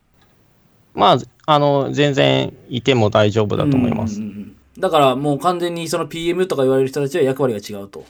[0.95, 4.21] まあ、あの、全然いても大丈夫だと思います。
[4.21, 8.05] うんうんうんだからもう完全にその PM とか言われる人たちは役割が違うと。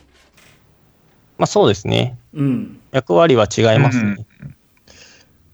[1.36, 2.16] まあ、そうですね。
[2.32, 2.80] うん。
[2.90, 4.26] 役割は違いますね。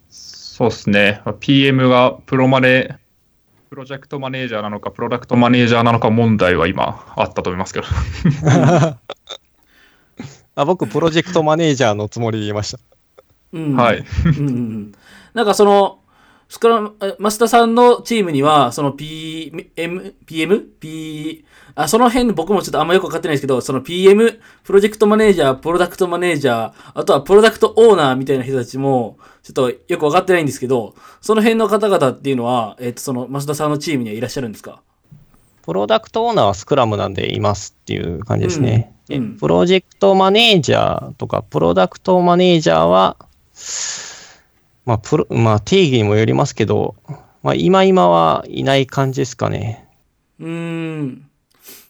[0.08, 1.22] そうですね。
[1.40, 2.98] PM がプロマネ、
[3.70, 7.86] プロジェクトマネージャーなのか、プロダクトマネージャーなのか問題は今あったと思いますけど。
[10.54, 12.78] あ僕、プロジェクトマネージャーのつもりで言いました。
[13.52, 13.76] うん。
[13.76, 14.04] はい。
[14.26, 14.92] うん。
[15.34, 16.00] なんかその、
[16.48, 19.70] スクラム、えマスターさんのチームには、その PM、
[20.26, 20.60] PM?
[20.80, 21.44] P、
[21.76, 34.82] あ、その辺僕もちょっとあんまよくわかってないですけど、その PM、プロジェクトマネージャー、プロダクトマネージャー、あとはプロダクトオーナーみたいな人たちも、ちょっとよくわかってないんですけど、その辺の方々っていうのは、えっ、と、その、マスターさんのチームにはいらっしゃるんですか？
[35.62, 38.92] プロダクトオーナーはスクラムなんでいますっていう感じですね。
[39.08, 43.16] うんうんでプロジェクトマネージャーとか、プロダクトマネージャーは、
[44.86, 46.96] まあ、プロ、まあ、定義にもよりますけど、
[47.42, 49.86] まあ、今今はいない感じですかね。
[50.38, 51.18] うーん。
[51.18, 51.22] だ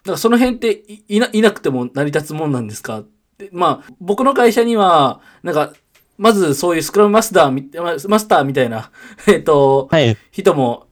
[0.06, 3.04] からその辺っていいな、いなくても成り立つもんなんですか？
[3.38, 5.72] でまあ、僕の会社には、なんか、
[6.18, 8.90] まずそういうスクラムマスターマスターみたいな、
[9.26, 10.16] えっと、はい。
[10.30, 10.86] 人も、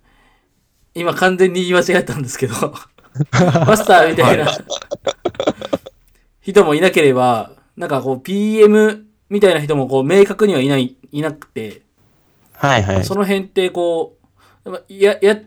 [0.95, 2.55] 今完全に言い間違えたんですけど、
[3.67, 4.47] マスターみたいな
[6.41, 11.83] 人もいなければ、なんかこう PM みたいな人もこう明確にはいない、いなくて、
[12.55, 13.05] はいはい。
[13.05, 14.17] その辺ってこ
[14.65, 15.41] う、いや、や、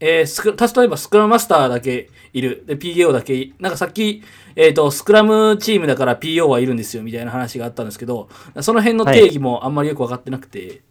[0.00, 2.64] えースク、例えばスクラムマスターだけいる。
[2.66, 4.22] で、PO だけい、なんかさっき、
[4.54, 8.28] えっ、と、スクラムチームだから PO はいるんですよ、みたいな話があったんですけど、
[8.60, 10.82] その辺の定義もあんまりよくわかってなくて、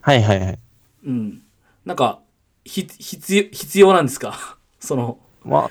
[0.00, 0.58] はいはいはい。
[1.06, 1.42] うん。
[1.84, 2.20] なんか、
[2.64, 4.58] ひ、必要、必要なんですか？
[4.78, 5.70] その、まあ、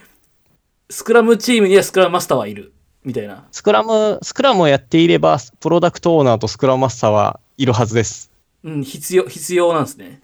[0.89, 2.73] スクラムチームにはスクラムマスターはいる。
[3.09, 3.43] みたいな。
[3.51, 8.31] スクラム、スクラムをやっていれば、プロダクトオーナーとスクラムマスターはいるはずです。
[8.63, 10.21] うん、必要、必要なんですね。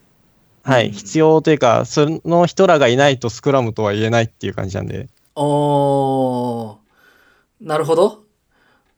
[0.61, 0.91] はい。
[0.91, 5.09] 必要というか、その人らがいないとスクラムとは言えないっていう感じなんで。
[5.36, 6.77] おー、
[7.61, 8.23] なるほど。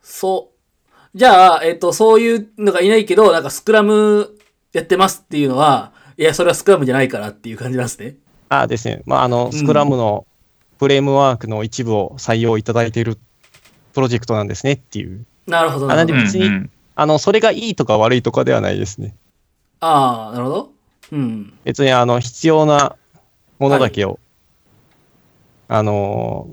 [0.02, 1.18] そう。
[1.18, 4.38] じゃあ、えっ、と、そういうのがいないけど、なんかスクラム
[4.74, 8.16] やってますっていうのは、いや、それはスクラムじゃないからっていう感じなんですね。
[8.50, 9.02] ああですね。
[9.06, 10.28] まあ、あの、スクラムの
[10.80, 13.18] フレームワークの一部を採用いただいている
[13.98, 15.26] プロジェクトなんですねっていう。
[15.48, 15.88] なるほど。
[15.88, 19.16] なあなんでるほど別にうんうんあの、それがいいとか悪いとかではないですね。
[19.80, 20.72] ああ、なるほど。
[21.14, 21.54] うん。
[21.64, 22.96] 別に、あの、必要な
[23.58, 24.20] ものだけを、
[25.68, 26.48] あの、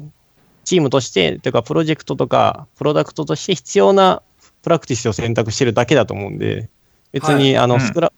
[0.64, 4.22] チームとして、というか、プロジェクトとか、プロダクトとして必要な
[4.62, 6.70] プラクティスを選択してるだけだと思うんで、
[7.12, 8.12] 別に、あの、うんスクラ、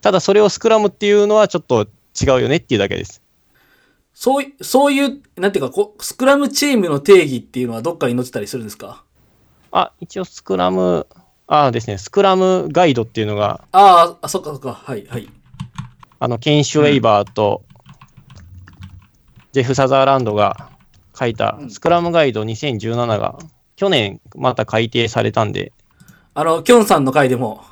[0.00, 1.86] ただそれをスクラムっていうのはちょっと
[2.18, 3.22] 違うよねっていうだけです。
[4.18, 9.04] そうい、そういう、なんていうか、こう、スクラムチームの定義っていうのはどっかに載ってたりするんですか？
[9.72, 11.06] あ、一応スクラム、
[11.46, 14.72] あですね、スクラムガイドっていうのが、あーあ、そっかそっか。
[14.72, 15.28] はい、はい。
[16.18, 17.62] あの、ケンシュ・ウェイバーと、
[19.52, 20.70] ジェフ・サザーランドが
[21.14, 23.38] 書いたスクラムガイド2017が、
[23.76, 25.74] 去年また改訂されたんで、
[26.32, 27.62] あの、キョンさんの回でも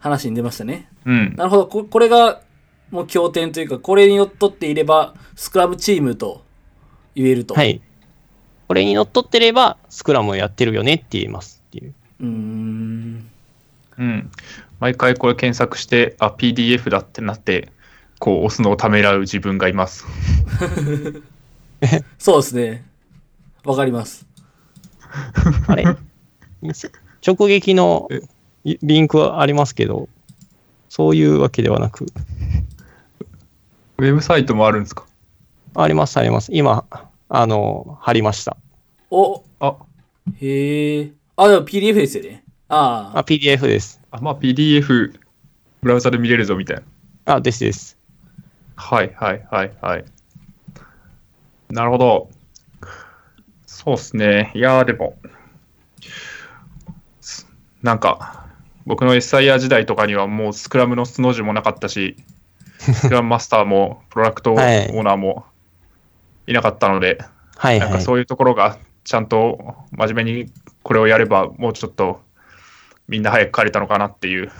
[0.00, 0.90] 話に出ましたね。
[1.06, 1.34] うん。
[1.34, 1.66] なるほど。
[1.66, 2.42] ここれが、
[2.90, 6.42] もう経典というか、これにのっとっていれば、スクラムチームと
[7.14, 7.54] 言えると。
[7.54, 7.64] は。
[7.64, 7.80] い。
[8.68, 11.94] これにのっとってれば、スクラムをやってるよねって言えますっていう。
[12.20, 13.30] うーん。
[13.98, 14.30] うん。
[14.80, 17.70] 毎回これ検索して、あ、PDF だってなって、
[18.18, 20.04] こう押すのをためらう自分がいます。
[22.18, 22.84] そうですね。
[23.64, 24.26] わかります。
[25.66, 25.84] あれ？
[27.26, 28.08] 直撃の
[28.64, 30.08] リンクはありますけど、
[30.88, 32.06] そういうわけではなく、
[34.00, 35.04] ウェブサイトもあるんですか？
[35.76, 36.50] あります、あります。
[36.52, 36.86] 今、
[37.28, 38.56] あの、貼りました。
[39.10, 39.76] お、あ、
[40.40, 41.12] へえ。
[41.36, 42.42] あ、でも PDF ですよね。
[42.68, 44.00] ああ、PDF です。
[44.10, 45.12] あまあ PDF、
[45.82, 46.76] ブラウザで見れるぞみたい
[47.26, 47.34] な。
[47.34, 47.98] あ、ですです。
[48.76, 50.04] はいはいはいはい。
[51.68, 52.30] なるほど。
[53.66, 54.50] そうっすね。
[54.54, 55.18] いやーでも、
[57.20, 57.46] す
[57.82, 58.46] なんか、
[58.86, 62.16] 僕の SIR 時代とかにはもうスクラムのスの字もなかったし、
[62.80, 65.44] スクラムマスターもプロダクトオはいーナーも
[66.46, 67.18] いなかったので、
[67.56, 67.90] はいはい。
[67.90, 70.52] なんかそういうところがちゃんと真面目に
[70.82, 72.20] これをやればもうちょっと
[73.08, 74.50] みんな早く帰れたのかなっていう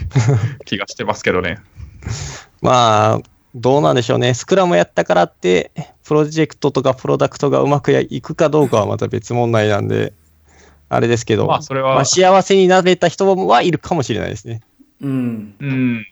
[0.66, 1.58] 気がしてますけどね。
[2.60, 3.20] まあ、
[3.54, 4.34] どうなんでしょうね。
[4.34, 5.70] スクラムやったからって、
[6.04, 10.12] プロジェクトとかプロダクトがうまくいくかどうかはまた別問題なんで、
[10.88, 14.60] あれですけど、まあそれはまあ幸せになれた人はいるかもしれないですね。
[14.64, 14.66] あ。
[15.02, 15.54] うん。
[15.60, 16.06] うん、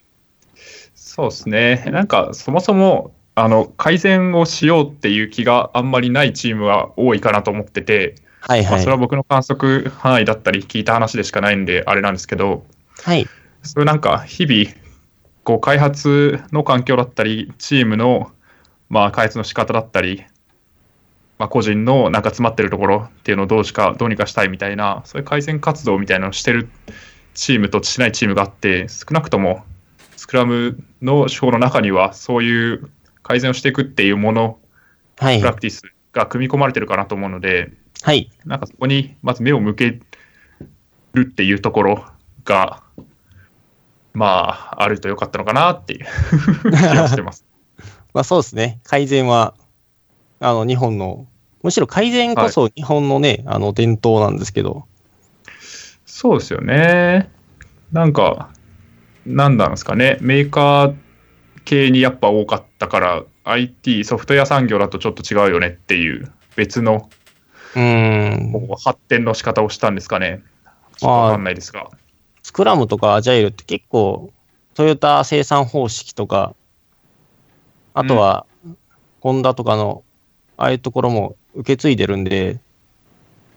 [1.14, 1.84] そうですね。
[1.92, 8.80] なんか、そもそも、あの、改善をしようっていう気があんまりないチームは多いかなと思ってて、まあ、はいはい。
[8.80, 12.64] それは僕の観測範囲だったり、聞いた話でしかないんで、あれなんですけど、
[13.02, 13.28] はい。
[13.62, 14.74] それなんか、日々、
[15.44, 18.32] こう、開発の環境だったり、チームの、
[18.88, 20.24] まあ、開発の仕方だったり、
[21.38, 26.70] まあ、個人のなんか詰まってるところっていうのをどうしか、どうにかしたいみたいな、そういう改善活動みたいなのをしてる
[27.34, 29.66] チームとしないチームがあって、少なくとも
[30.16, 32.90] スクラムの手法の中には、そういう
[33.22, 34.58] 改善をしていくっていうもの、
[35.18, 35.46] はいプ。
[35.46, 35.82] ラクティス
[36.12, 38.30] が組み込まれてるかなと思うので、はい。
[38.44, 40.00] なんかそこにまず目を向け
[41.14, 42.04] るっていうところ
[42.44, 42.82] が、
[44.12, 44.26] ま
[44.72, 46.06] あ、あるとよかったのかなっていう
[46.70, 47.44] 気がしてます。
[48.12, 48.80] まあそうですね。
[48.84, 49.54] 改善は、
[50.40, 51.26] あの、日本の、
[51.62, 54.86] むしろ改善こそ日本のね、あの、伝統なんですけど、
[56.04, 57.30] そうですよね。
[57.90, 58.50] なんか、
[59.26, 60.94] なんなんですかね、メーカー
[61.64, 67.08] 系にやっぱ多かったから、IT、ソフトウェア産業だとちょっと違うよねっていう、別の
[67.74, 70.42] うーん、発展の仕方をしたんですかね。
[70.96, 71.88] ちょっとわかんないですが。
[72.42, 74.32] スクラムとかアジャイルって結構、
[74.74, 76.54] トヨタ生産方式とか、
[77.94, 78.46] あとは、
[79.20, 80.02] ホンダとかの、
[80.56, 82.58] ああいうところも受け継いでるんで、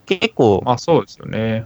[0.05, 1.63] 結構、まあそうですよね。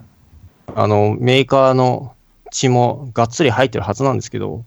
[0.75, 2.15] あの、メーカーの
[2.51, 4.65] 血もがっつり入ってるはずなんですけど、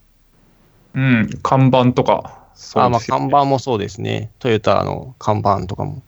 [0.94, 2.38] うん、看板とか。
[2.54, 4.30] そうあまあですよね看板もそうですね。
[4.38, 6.02] トヨタの看板とかも。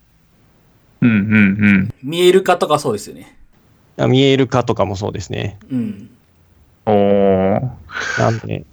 [1.00, 1.94] うんうんうん。
[2.02, 3.38] 見える化とかそうですよね。
[3.96, 5.58] あ見える化とかもそうですね。
[5.70, 6.10] うん。
[6.86, 7.70] おー、
[8.18, 8.64] なんで。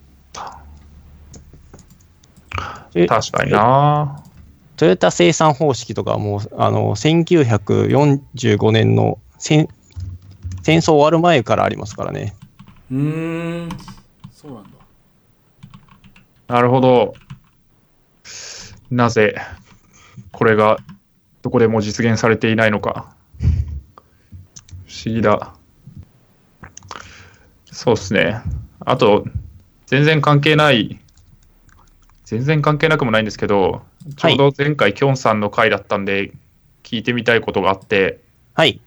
[2.94, 4.24] え確かにな。
[4.76, 9.70] トヨタ生産方式とかはもう、あの、1945年の戦
[10.64, 12.36] 戦争終わる前からありますからね。
[12.92, 13.70] うーん。
[14.32, 14.70] そうなんだ。
[16.48, 17.14] なるほど。
[18.90, 19.36] なぜ、
[20.32, 20.78] これが
[21.42, 23.16] どこでも実現されていないのか。
[24.86, 25.54] 不思議だ。
[27.72, 28.42] そうですね。
[28.82, 29.26] あと、
[29.86, 31.00] 全然関係ない、
[32.26, 33.84] 全然関係なくもないんですけど、
[34.18, 36.34] ちょうど前回、きょんさんの回だったんで、
[36.84, 38.20] 聞いてみたいことがあって、
[38.54, 38.82] はい。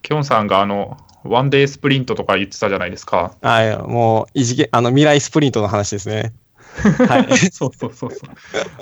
[0.00, 3.36] きょんさんがあの、ワンデースプリントとか言ってたじゃないですか。
[3.40, 6.32] あいやもう、異次元、あの、未来スプリントの話ですね。
[7.06, 7.36] はい。
[7.50, 8.30] そうそうそうそう。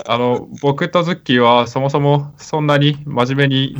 [0.06, 3.76] あの、僕とズッキーはそもそもそんなに真面目に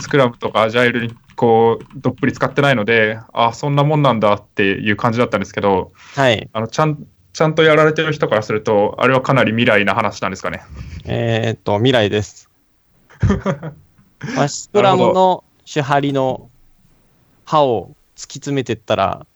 [0.00, 6.48] スクラムとかアジャイルにこう、どっぷり使ってないので、あ、そんなもんなんだっていう感じだったんですけど、はい。
[6.52, 10.62] あの、ちゃん、ちゃんとやられてる人からすると、あれはかなり未来な話なんですかね。
[11.04, 12.50] えーっと、未来です。
[14.36, 16.48] まあ、スクラムの手張りの
[17.44, 19.26] 刃を突き詰めてったら、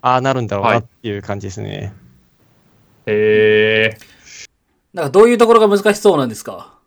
[0.00, 1.92] ああなるんだろうなっていう感じですね。
[3.06, 3.98] へえ
[4.92, 6.78] なんかどういうところが難しそうなんですか？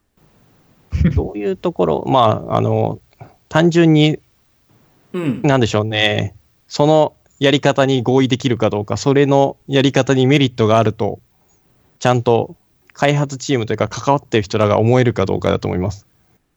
[1.16, 3.00] どういうところ、まあ、あの、
[3.50, 4.20] 単純に、
[5.14, 5.42] うん。
[5.44, 6.36] なんでしょうね。
[6.68, 11.20] そのやり方に合意できるかどうか、それのやり方にメリットがあると、
[12.00, 12.56] ちゃんと
[12.94, 16.06] 開発チームというか関わってる人らが思えるかどうかだと思います。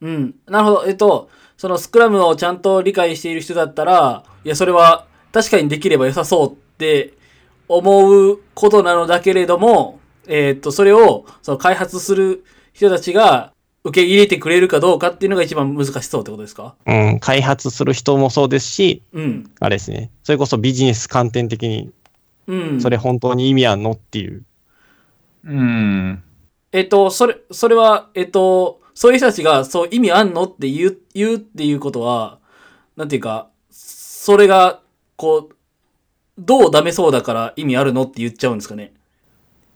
[0.01, 0.35] うん。
[0.47, 0.85] なるほど。
[0.87, 1.29] えっと、
[1.59, 7.15] そのスクラムをちゃんと理解している人だったら、いや、それは確かにできれば良さそうって
[7.67, 13.51] 思うことなのだけれども、えっ、と、それを、その開発する人たちが
[13.83, 16.75] 受け入れてくれるかどうかっていうのが一番難しそうってことですか？
[16.85, 19.51] うん、開発する人もそうですし、うん。
[19.59, 20.11] あれですね。
[20.23, 21.91] それこそビジネス観点的に、
[22.47, 22.81] うん。
[22.81, 24.45] それ本当に意味あんのっていう。
[25.43, 26.23] うん。
[26.71, 32.39] えっ、と、それ、それは、えっ、と、そういう人たちが、そう、意味あんのって言う、言うっていうことは、
[32.97, 34.81] なんていうか、それが、
[35.15, 35.55] こう、
[36.37, 38.91] どうダメそうだから意味あるのって言っちゃうんですかね。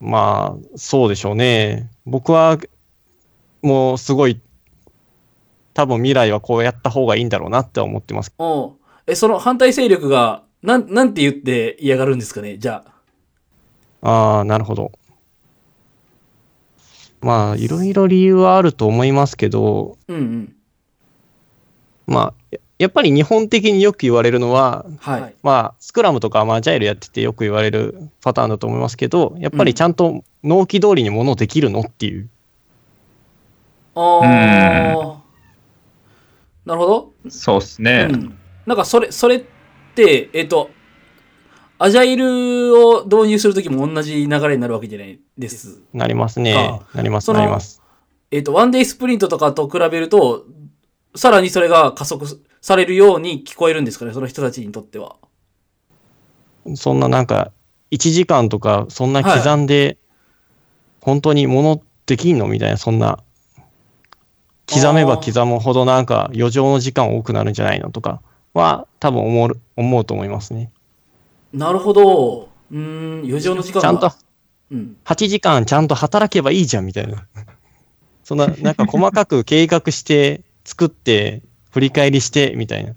[0.01, 1.89] まあ、そうでしょうね。
[2.05, 2.57] 僕は、
[3.61, 4.41] もうすごい、
[5.73, 8.33] 多分未来はこうやった方がいいんだろうなって思ってます。
[8.39, 8.73] おう
[9.07, 12.83] え、その反対勢力が、なん、なんて言って嫌がるんですかね、じゃ
[14.01, 14.35] あ。
[14.35, 14.91] ああ、なるほど。
[17.23, 20.55] まあ、いろいろ理由はあると思いますけど、うんうん。
[22.05, 25.35] まあ、ややっぱり日本的によく言われるのは、はい。
[25.41, 32.29] まあ、スクラムとか、まあ、アジャイルやっててよく言われるパターンだと思いますけど、やっぱりちゃんと納期通りにものできるのっていう。
[33.95, 35.17] あー。
[36.65, 37.13] なるほど。
[37.29, 38.07] そうですね。
[38.11, 38.37] うん。
[38.65, 39.43] なんかそれ、それっ
[39.95, 40.71] て、えっ、と、
[41.83, 45.81] アジャイルを導入するときも同じ流れになるわけじゃないです。
[45.91, 46.79] なりますね。
[46.93, 47.81] なります、なります。
[48.31, 50.45] えっ、と、ワンデイスプリントとかと比べると、
[51.13, 52.25] さらにそれが加速
[52.61, 55.17] されるように聞こえるんですかね、その人たちにとっては。
[56.75, 57.51] そんななんか、
[57.91, 59.97] 1時間とか、そんな刻んで、
[61.01, 63.19] 本当にものできんのみたいな、そんな、
[64.73, 68.21] 刻めば刻むほどなんか余剰の時間多くなるんじゃないのとか
[68.53, 70.71] は、多分思う、思うと思いますね。
[71.53, 72.49] なるほど。
[72.71, 74.11] うーん、余剰の時間がちゃんと、
[74.71, 74.97] うん。
[75.05, 77.25] 8時間ちゃんと働けばいいじゃん、みたいな。
[78.23, 81.41] そんな、なんか細かく計画して、作って、
[81.71, 82.91] 振り返りして、みたいな。
[82.91, 82.95] い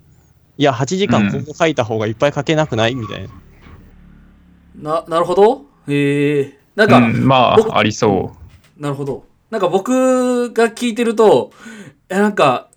[0.62, 2.94] や、8時間ここ書いた方がいっぱい書けなくない？
[2.94, 3.28] みたい
[4.82, 5.02] な。
[5.02, 5.66] な、なるほど。
[5.88, 6.58] へえ。
[6.74, 8.34] なんか、うん、ま僕あ、ありそ
[8.78, 9.24] なるほど。
[9.50, 11.52] なんか僕が聞いてると、
[12.08, 12.68] え、なんか、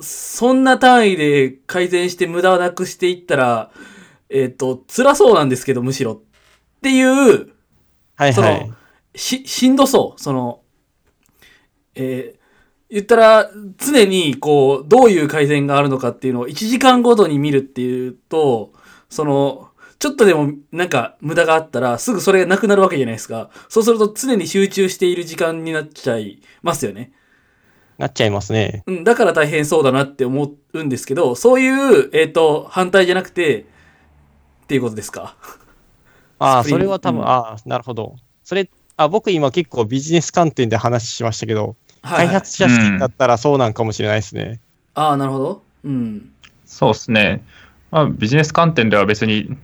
[0.00, 3.70] そんな単位で改善して無駄をなくしていったら、
[4.30, 6.12] えっ、と、辛そうなんですけど、むしろ。
[6.12, 6.20] っ
[6.82, 7.48] ていう、その、
[8.18, 8.70] はいはい。
[9.14, 10.20] し、しんどそう。
[10.20, 10.60] その、
[11.94, 12.38] えー
[12.90, 18.72] 言ったら、常に、こう、どういう改善があるのかっていうのを1時間ごとに見るっていうと、
[19.10, 19.68] その、
[19.98, 23.50] ちょっとでもなんか無駄があったら、すぐそれがなくなるわけじゃないですか。
[23.68, 27.12] そうすると常に集中している時間になっちゃいますよね。
[27.98, 28.84] なっちゃいますね。
[28.86, 33.66] うん、だから大変そうだなって思うんですけど、そういう、えっ、と、反対じゃなくて、
[34.68, 35.34] っていうことですか？
[36.38, 38.16] ああ、それは多分、うんああ、なるほど。
[38.44, 44.60] それ、あ、僕今結構ビジネス観点で話しましたけど、はい、開発者視点だったらそうなんかもしれないですね。
[44.92, 45.62] ああ、なるほど。
[45.84, 46.16] うん。
[46.16, 46.42] う。
[46.66, 47.42] そうですね。
[47.90, 49.56] まあ、ビジネス観点では別に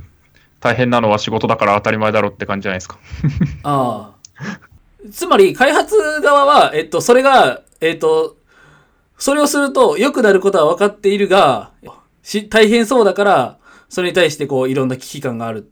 [0.60, 2.98] 大変なのは仕事だから当たり前だろうって感じじゃないですか。
[3.62, 4.58] ああ。
[5.12, 8.38] つまり、開発側は、えっと、それが、えっと、
[9.18, 11.72] それをすると良くなることは分かっているが、
[12.22, 13.58] し、大変そうだから、
[13.94, 15.70] それに対してこう、いろんな危機感がある。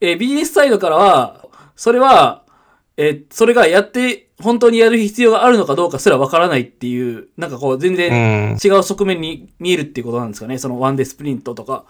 [0.00, 2.44] えービジネスサイドからは、それは、
[2.96, 8.58] えーそれがやって、本当にやる必要があるのかどうかすら分からないっていう、なんかこう、全う然ん。
[8.64, 10.56] 違う側面に見えるっていうことなんですかね。
[10.56, 11.84] そのワンデースプリントとか。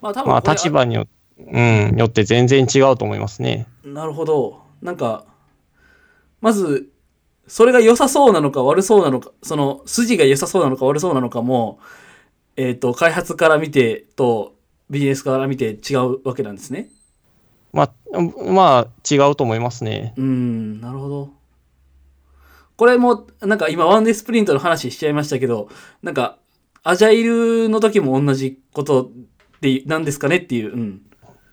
[0.00, 1.06] まあ多分まあ立場によ,、
[1.38, 3.66] うん、よって全然違うと思いますね。
[3.84, 4.62] なるほど。
[4.80, 5.26] なんか、
[6.40, 6.88] まず、
[7.46, 11.78] それが良さそうなのか悪そうなのか、その筋が良さそうなのか悪そうなのかも、
[12.56, 14.54] えっ、と、開発から見てと
[14.90, 16.90] ビジネスから見て違うわけなんですね。
[17.72, 17.92] まあ、
[18.50, 20.14] まあ違うと思いますね。
[20.16, 21.30] うーん、なるほど。
[22.76, 25.68] これも、なんか今ワンデースプリントの話しちゃいましたけど、
[26.02, 26.38] なんか、
[26.82, 29.10] アジャイルの時も同じこと
[29.60, 31.02] で、なんですかねっていう、うん。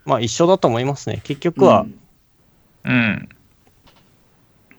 [0.06, 1.22] まあ一緒だと思いますね。
[1.24, 2.00] 結局はうん
[2.86, 3.30] うん。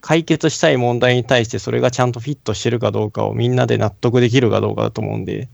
[0.01, 5.49] 解決したい問題に対してそれがちゃんとフィットしてるかどうかをみんなで納得できるかどうかだと思うんで。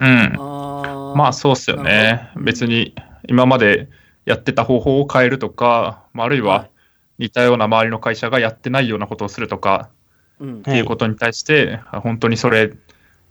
[0.00, 0.06] うん。
[0.06, 2.94] あーまあそうっすよなね別に
[3.28, 3.88] 今まで
[4.24, 6.70] やってた方法を変えるとか、まああるいははい
[7.18, 9.90] 似たような周りの会社がやってないようなことをするとか
[10.38, 10.62] うんっ。
[10.62, 12.72] ていうことに対して、あ本当にそれ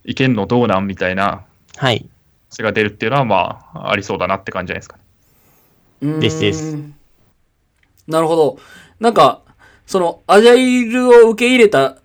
[0.04, 1.46] いけんのどうなんみたいな
[1.78, 2.10] はい。
[2.50, 4.98] 話が出るっていうのはまあありそうだなって感じじゃないですか
[6.20, 6.78] ですです
[8.08, 8.60] なるほど。
[9.00, 9.42] なんか、
[9.86, 11.98] その、アジャイルを受け入れた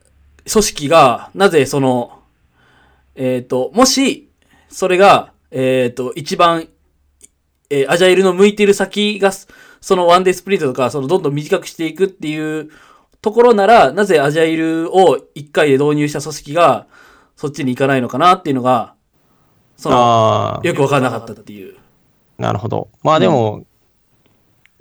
[0.50, 2.20] 組織が、なぜその、
[3.14, 4.28] えっ、と、もし、
[4.72, 6.68] それが、えっ、と、一番、
[7.70, 9.32] えーアジャイルの向いてる先が、
[9.80, 12.70] そのワンデースプリントとか、そのどんどん短くしていくっていう
[13.20, 16.86] ところなら、なぜアジャイルを一回で導入した組織が、
[17.36, 18.94] そっちに行かないのかなっていうのが、
[19.76, 21.76] その、ああ、よくわからなかったっていう。
[22.38, 22.88] なるほど。
[23.02, 23.64] まあでも、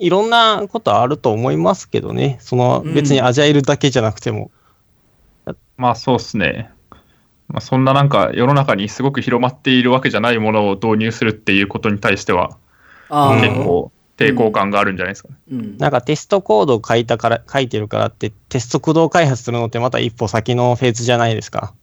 [0.02, 2.38] いろんなことあると思いますけどね。
[2.42, 4.52] そのうん別にアジャイルだけじゃなくても。
[5.78, 6.72] まあそうですね。
[7.52, 12.58] まあ、そんななんか世の中にすごく広まっているわけじゃないものを導入するっていうことに対しては
[13.10, 15.36] 結構抵抗感があるんじゃないですかね。
[15.52, 15.78] うん。
[15.78, 21.74] なんかテストコードを書いたから、書いてるからってテスト駆動開発するのってまた一歩先のフェーズじゃないですか。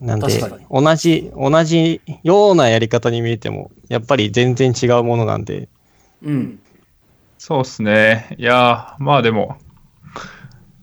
[0.00, 5.68] なんで確かに、同じ、同じようなやり方に見えても、やっぱり全然違うものなんで、
[6.22, 6.58] うん。
[7.38, 8.34] そうですね。
[8.38, 9.58] いやー、まあでも、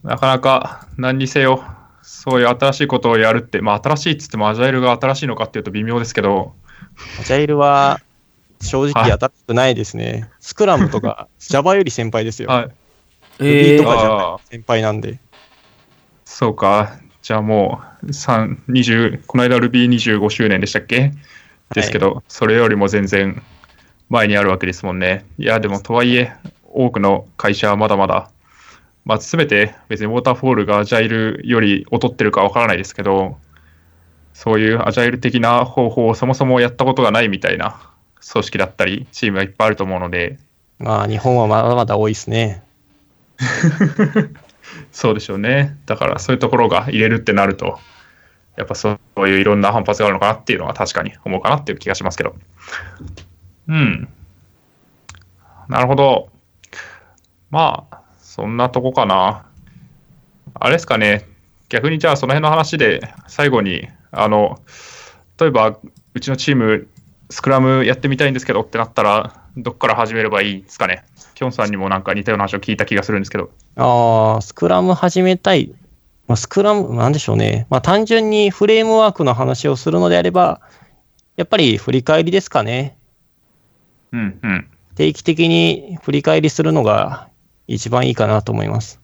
[0.02, 1.64] なかなか何にせよ、
[2.08, 6.54] そういう新しいことをやるって、まあ新しいっつってもアジャイルが新しいのかっていうと微妙ですけど、
[7.20, 8.00] アジャイルは
[8.62, 10.30] 正直はい新しくないですね。
[10.38, 12.48] スクラムとか Java より先輩ですよ。
[12.48, 12.68] はい。
[13.40, 15.18] えとかじゃああ先輩なんで。
[16.24, 16.98] そうか。
[17.22, 21.12] じゃあもう、3 20この間 Ruby25 周年でしたっけ？
[21.74, 23.42] ですけど、それよりも全然
[24.08, 25.26] 前にあるわけですもんね。
[25.38, 26.32] いや、でもとはいえ、
[26.62, 28.30] 多くの会社はまだまだ、
[29.06, 33.38] まあ、全て別にウォーターフォールがアジャイルより劣ってるかわからないですけど、
[34.34, 37.80] そういうアジャイル的な方法をそもそもやったことがないみたいな
[38.32, 40.40] 組織だったり、チームがいっぱいあると思うので、
[40.80, 42.64] まあ日本はまだまだ多いですね。
[44.90, 45.76] そうでしょうね。
[45.86, 47.78] だからそういうところが入れるってなると、
[48.56, 52.34] やっぱそういういろんな反発があるのかなっていうのは確かに思うかなっていう気がしますけど。
[53.68, 54.08] うん。
[55.68, 56.28] なるほど。
[57.50, 58.00] まあ、
[58.36, 59.46] そんなとこかな。
[60.52, 61.24] あれですかね。
[61.70, 64.60] 逆にじゃあその辺の話で最後に、あの、
[65.40, 65.78] 例えば
[66.12, 66.86] うちのチーム、
[67.30, 71.06] スクラムやってみたいんですけどってなったら、どっから始めればいいですかね。
[71.34, 73.48] きょんさんにもなんか似たような話を聞いた気がするんですけど。
[73.76, 75.72] ああ、スクラム始めたい。
[76.28, 77.66] まあ、スクラム、なんでしょうね。
[77.70, 80.60] まあ単純にフレームワークの話をするのであれば、
[81.36, 82.98] やっぱり振り返りですかね。
[84.12, 84.68] うんうん。
[84.94, 87.30] 定期的に振り返りするのが
[87.66, 89.00] 一番いいかなと思います。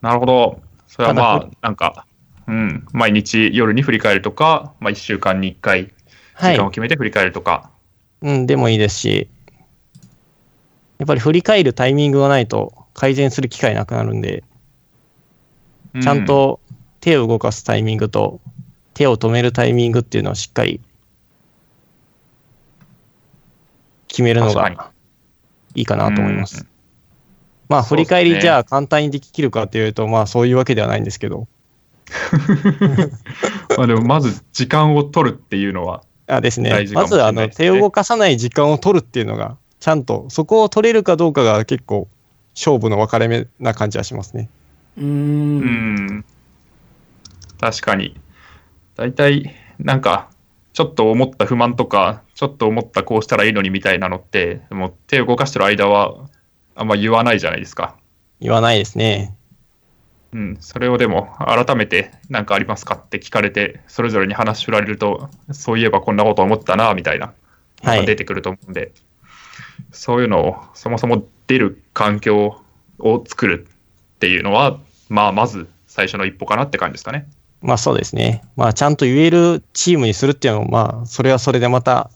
[0.00, 0.60] なるほど。
[0.86, 2.06] それはまあなんか、
[2.46, 5.92] うん、毎日夜に振り返るとか、まあ、1週間に1回、
[6.34, 6.70] はい時間を。
[6.70, 7.70] 決めて振り返るとか。
[8.20, 9.28] うん、でもいいですし、
[10.98, 14.44] やっぱり振り返るタイミングがないと改善する機会なくなるんで、
[15.94, 16.60] うちゃん、と
[17.00, 18.40] 手を動かすタイミングと
[18.94, 20.80] 手を止めるタイミングっていうのをしっかり
[24.08, 24.91] 決めるのが
[25.74, 26.62] いいかなと思います。
[26.62, 26.72] うん
[27.68, 31.48] まあ、振り返りじゃあ簡単にでききるかっていうと、まあそういうわけではないんですけど、
[33.78, 42.08] まあ、でもまず時間を取るっていうのは、あですね大事、かもまずあのしれないですね手を動かさない時間を取るっていうのが、ちゃんとそこを取れるかどうかが結構
[42.54, 44.50] 勝負の分かれ目な感じはしますね。
[44.98, 45.04] うー。
[45.04, 46.24] うんん、
[47.58, 48.20] 確かに。
[48.96, 50.28] 大体、なんか、
[50.72, 56.28] ちょっと思った不満とか、ちょっと思ったこうしたらいいのにみたいなのって、もう手を動かしてる間は、
[56.74, 57.96] あんま言わないじゃないですか。
[58.40, 59.36] 言わないですね。
[60.32, 62.94] うん、それをでも改めて何かありますか？
[62.94, 67.34] って聞かれて、それぞれに話し振られると、そういえばこんなこと思ったな、みたいな、
[67.82, 68.92] はい出てくると思うんで、
[69.90, 72.62] そういうのをそもそも出る環境
[72.98, 73.68] を作る
[74.14, 74.78] っていうのは、
[75.10, 77.28] まあ、まず最初の一歩かなって感じですかね。
[77.62, 78.42] まあそうですね。
[78.56, 82.10] まあちゃんと言えるチームにするっていうのも、まあそれはそれでまた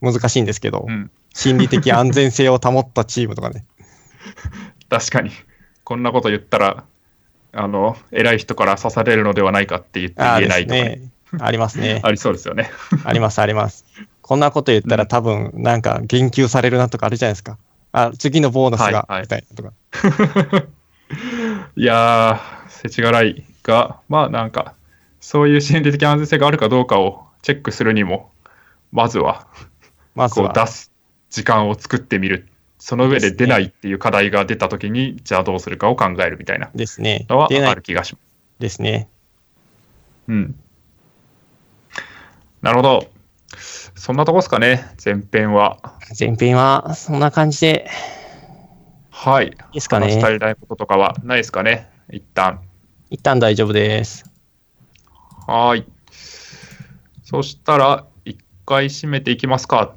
[0.00, 3.64] 難しいんですけど、うん、心理的安全性を保ったチームとかね。
[4.88, 5.30] 確かに、
[5.84, 6.84] こんなこと言ったら、
[7.52, 11.40] あの偉い人から刺されるのではないかって言って言えないとか、ねすね。
[11.40, 12.00] ありますね。
[12.04, 12.70] ありそうですよね。
[13.04, 13.84] ありますあります。
[14.22, 17.58] こんなこと言ったら多分なんか言及されるなとかあるじゃないですか。
[17.92, 19.72] あ、次のボーナスが、はいはいみたいなとか。
[21.76, 24.74] いやー、世知辛いが、まあなんか、
[25.26, 28.30] そういう心理的安全性があるかどうかをチェックするにも、
[28.92, 29.48] まずは、
[30.14, 30.52] まずは。
[30.52, 30.92] 出す
[31.30, 32.46] 時間を作ってみる。
[32.78, 37.48] その上で出ないっていう課題が出たときに、じゃあどうするかを考えるみたいなですねのは。
[37.50, 38.22] ある気がします。
[38.60, 39.08] ですね。
[40.28, 40.54] うん。
[42.62, 43.10] なるほど。
[43.96, 45.78] そんなとこですかね、前編は。
[46.16, 47.90] 前編はそんな感じで
[49.10, 49.46] はい。
[49.46, 50.06] いいですかね。
[50.06, 52.60] 話し足りないこととかはないですかね、一旦。
[53.10, 54.35] 一旦大丈夫です。
[55.46, 55.84] はーい。
[57.24, 59.94] そしたら、一回締めていきますか。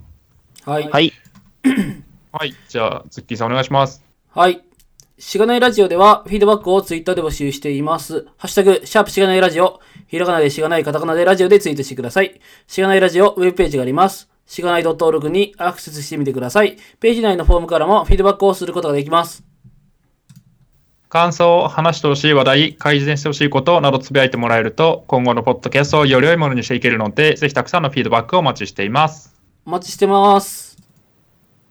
[0.64, 0.90] はい。
[0.90, 1.14] はい。
[2.32, 2.54] はい。
[2.68, 4.04] じゃあ、ズッキーさんお願いします。
[4.30, 4.62] はい。
[5.18, 8.28] しがないラジオでは、フィードバックをツイッターで募集しています。
[8.38, 12.40] ハッシュタグ、シャープしがないラジオ、ひらがなでしがない、カタカナでラジオでツイートしてください。
[12.68, 14.30] しがないラジオ、ウェブページがあります。
[14.46, 16.78] しがない .org にアクセスしてみてください。
[17.00, 19.49] ページ内のフォームからもフィードバックをすることができます。
[21.10, 29.36] 感想、話してほしい話題、改善してほしいことなどつぶやいてもらえると、今後のポッドキャストをより良いものにしていけるので、ぜひたくさんのフィードバックをお待ちしています。
[29.66, 30.78] お待ちしてます。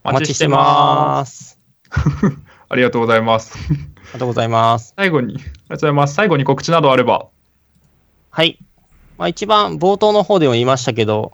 [0.03, 1.33] お待ちしてます。
[1.33, 1.59] す。
[2.67, 3.57] ありがとうございます。
[3.57, 3.77] あり
[4.11, 4.93] がとうございます。
[4.97, 6.15] 最後に、ありがとうございます。
[6.15, 7.27] 最後に告知などあれば。
[8.31, 8.59] はい。
[9.17, 11.31] まあ、一番冒頭の方でも言いましたけど、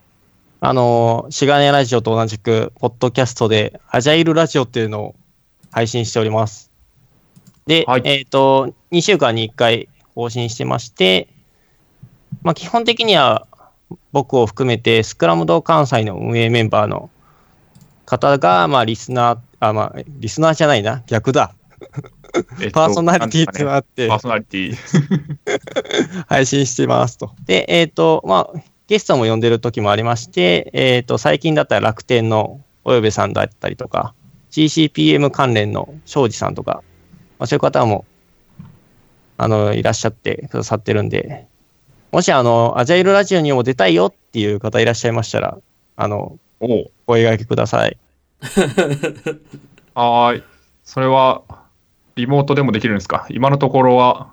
[0.60, 5.16] あのー、しがねラジオと同じく、ポッドキャストで、アジャイルラジオっていうのを
[5.72, 6.75] 配信しております。
[7.66, 11.28] で、はいえっ、と、2週間に1回更新してまして、
[12.44, 13.48] まあ、基本的には
[14.12, 17.10] 僕を含めて、スクラムド関西の運営メンバーの
[18.06, 21.56] 方が、まあ、リスナー、あ、まあ、リスナーじゃないな、逆だ。
[22.62, 24.76] えっとパーソナリティっていうのがあって、パーソナリティ。
[26.28, 27.32] 配信してますと。
[27.46, 34.14] で、えっ、と、まあ、ゲストも呼んでる時もありまして、えっ、と、最近だったら楽天のおよべさんだったりとか、
[34.52, 36.84] GCPM 関連の庄司さんとか、
[37.40, 38.06] まあ、そういう方も、
[39.38, 41.48] あの、いらっしゃってくださってるんで、
[42.12, 45.58] もし、あの、アジャイルラジオにも出たいよっていう方いらっしゃいましたら、
[45.98, 46.68] あの、お
[47.06, 47.98] 声掛けください。
[49.94, 50.44] はーい。
[50.84, 51.42] それは、
[52.16, 53.26] リモートでもできるんですか？
[53.30, 54.30] 今のところは、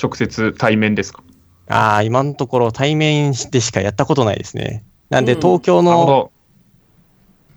[0.00, 1.22] 直接対面ですか？
[1.68, 4.84] ああ、今のところ対面でしかやったことないですね。
[5.10, 6.32] なんで、うん東京の。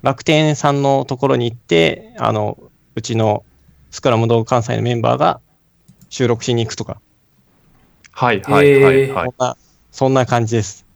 [0.02, 2.58] 楽天さんのところに行って、あの、
[2.96, 3.46] うちの
[3.94, 5.40] スクラムド関西のメンバーが
[6.10, 7.00] 収録しに行くとか、
[8.12, 9.34] はいはいはいはいそん。
[9.38, 9.58] な、
[9.92, 10.88] そんな感じです。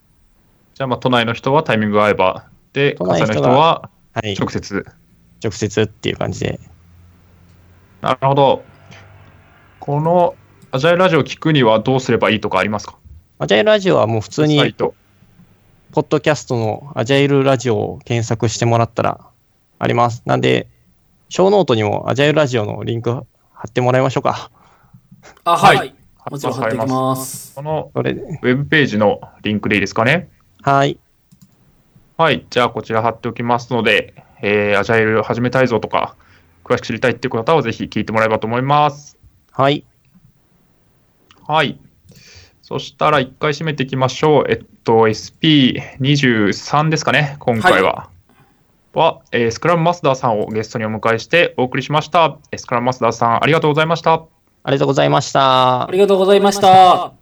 [0.74, 4.36] じゃあ、まあ、都内の人はタイミングが合えば、で、都関西内の人がの人ははい。
[4.36, 4.86] 直接。
[5.44, 6.60] 直接っていう感じで。
[8.02, 8.64] なるほど。
[9.80, 10.36] この
[10.72, 12.98] アジャイルラジオを聞くにはどうすればいいとかありますか？
[13.38, 14.96] アジャイルラジオはもう普通に、ト。
[15.92, 19.20] ポッドキャストのアジャイルラジオを検索してもらったら
[19.78, 20.24] あります。
[20.26, 20.68] なんで、
[21.30, 23.12] ショーノートにもアジャイルラジオのリンク
[23.54, 24.52] 貼ってもらいましょうか。
[25.44, 25.78] あ、はい。
[25.78, 25.96] はい
[26.30, 27.56] もちろん貼っていきます。
[27.56, 30.30] このウェブページのリンクでいいですかね？
[30.62, 31.00] はい。
[32.18, 32.46] はい。
[32.50, 36.16] じゃあ、こちら貼っておきますので、えー、アジャイル始めたいぞとか、
[36.66, 39.18] 詳しく知りたいっていう方はぜひ聞いてもらえばと思います。
[39.52, 39.86] はい。
[41.48, 41.80] はい。
[42.62, 44.46] そしたら、一回締めていきましょう。
[44.50, 47.94] えっと、SP23 ですかね、今回は。
[47.94, 48.10] は、
[49.32, 52.38] えースクラムマスターさんをゲストにお迎えしてお送りしました。
[52.52, 54.14] えースクラムマスターさん、ありがとうございました。
[54.64, 55.92] ありがとうございましたあ。
[55.92, 57.17] りがとうございました。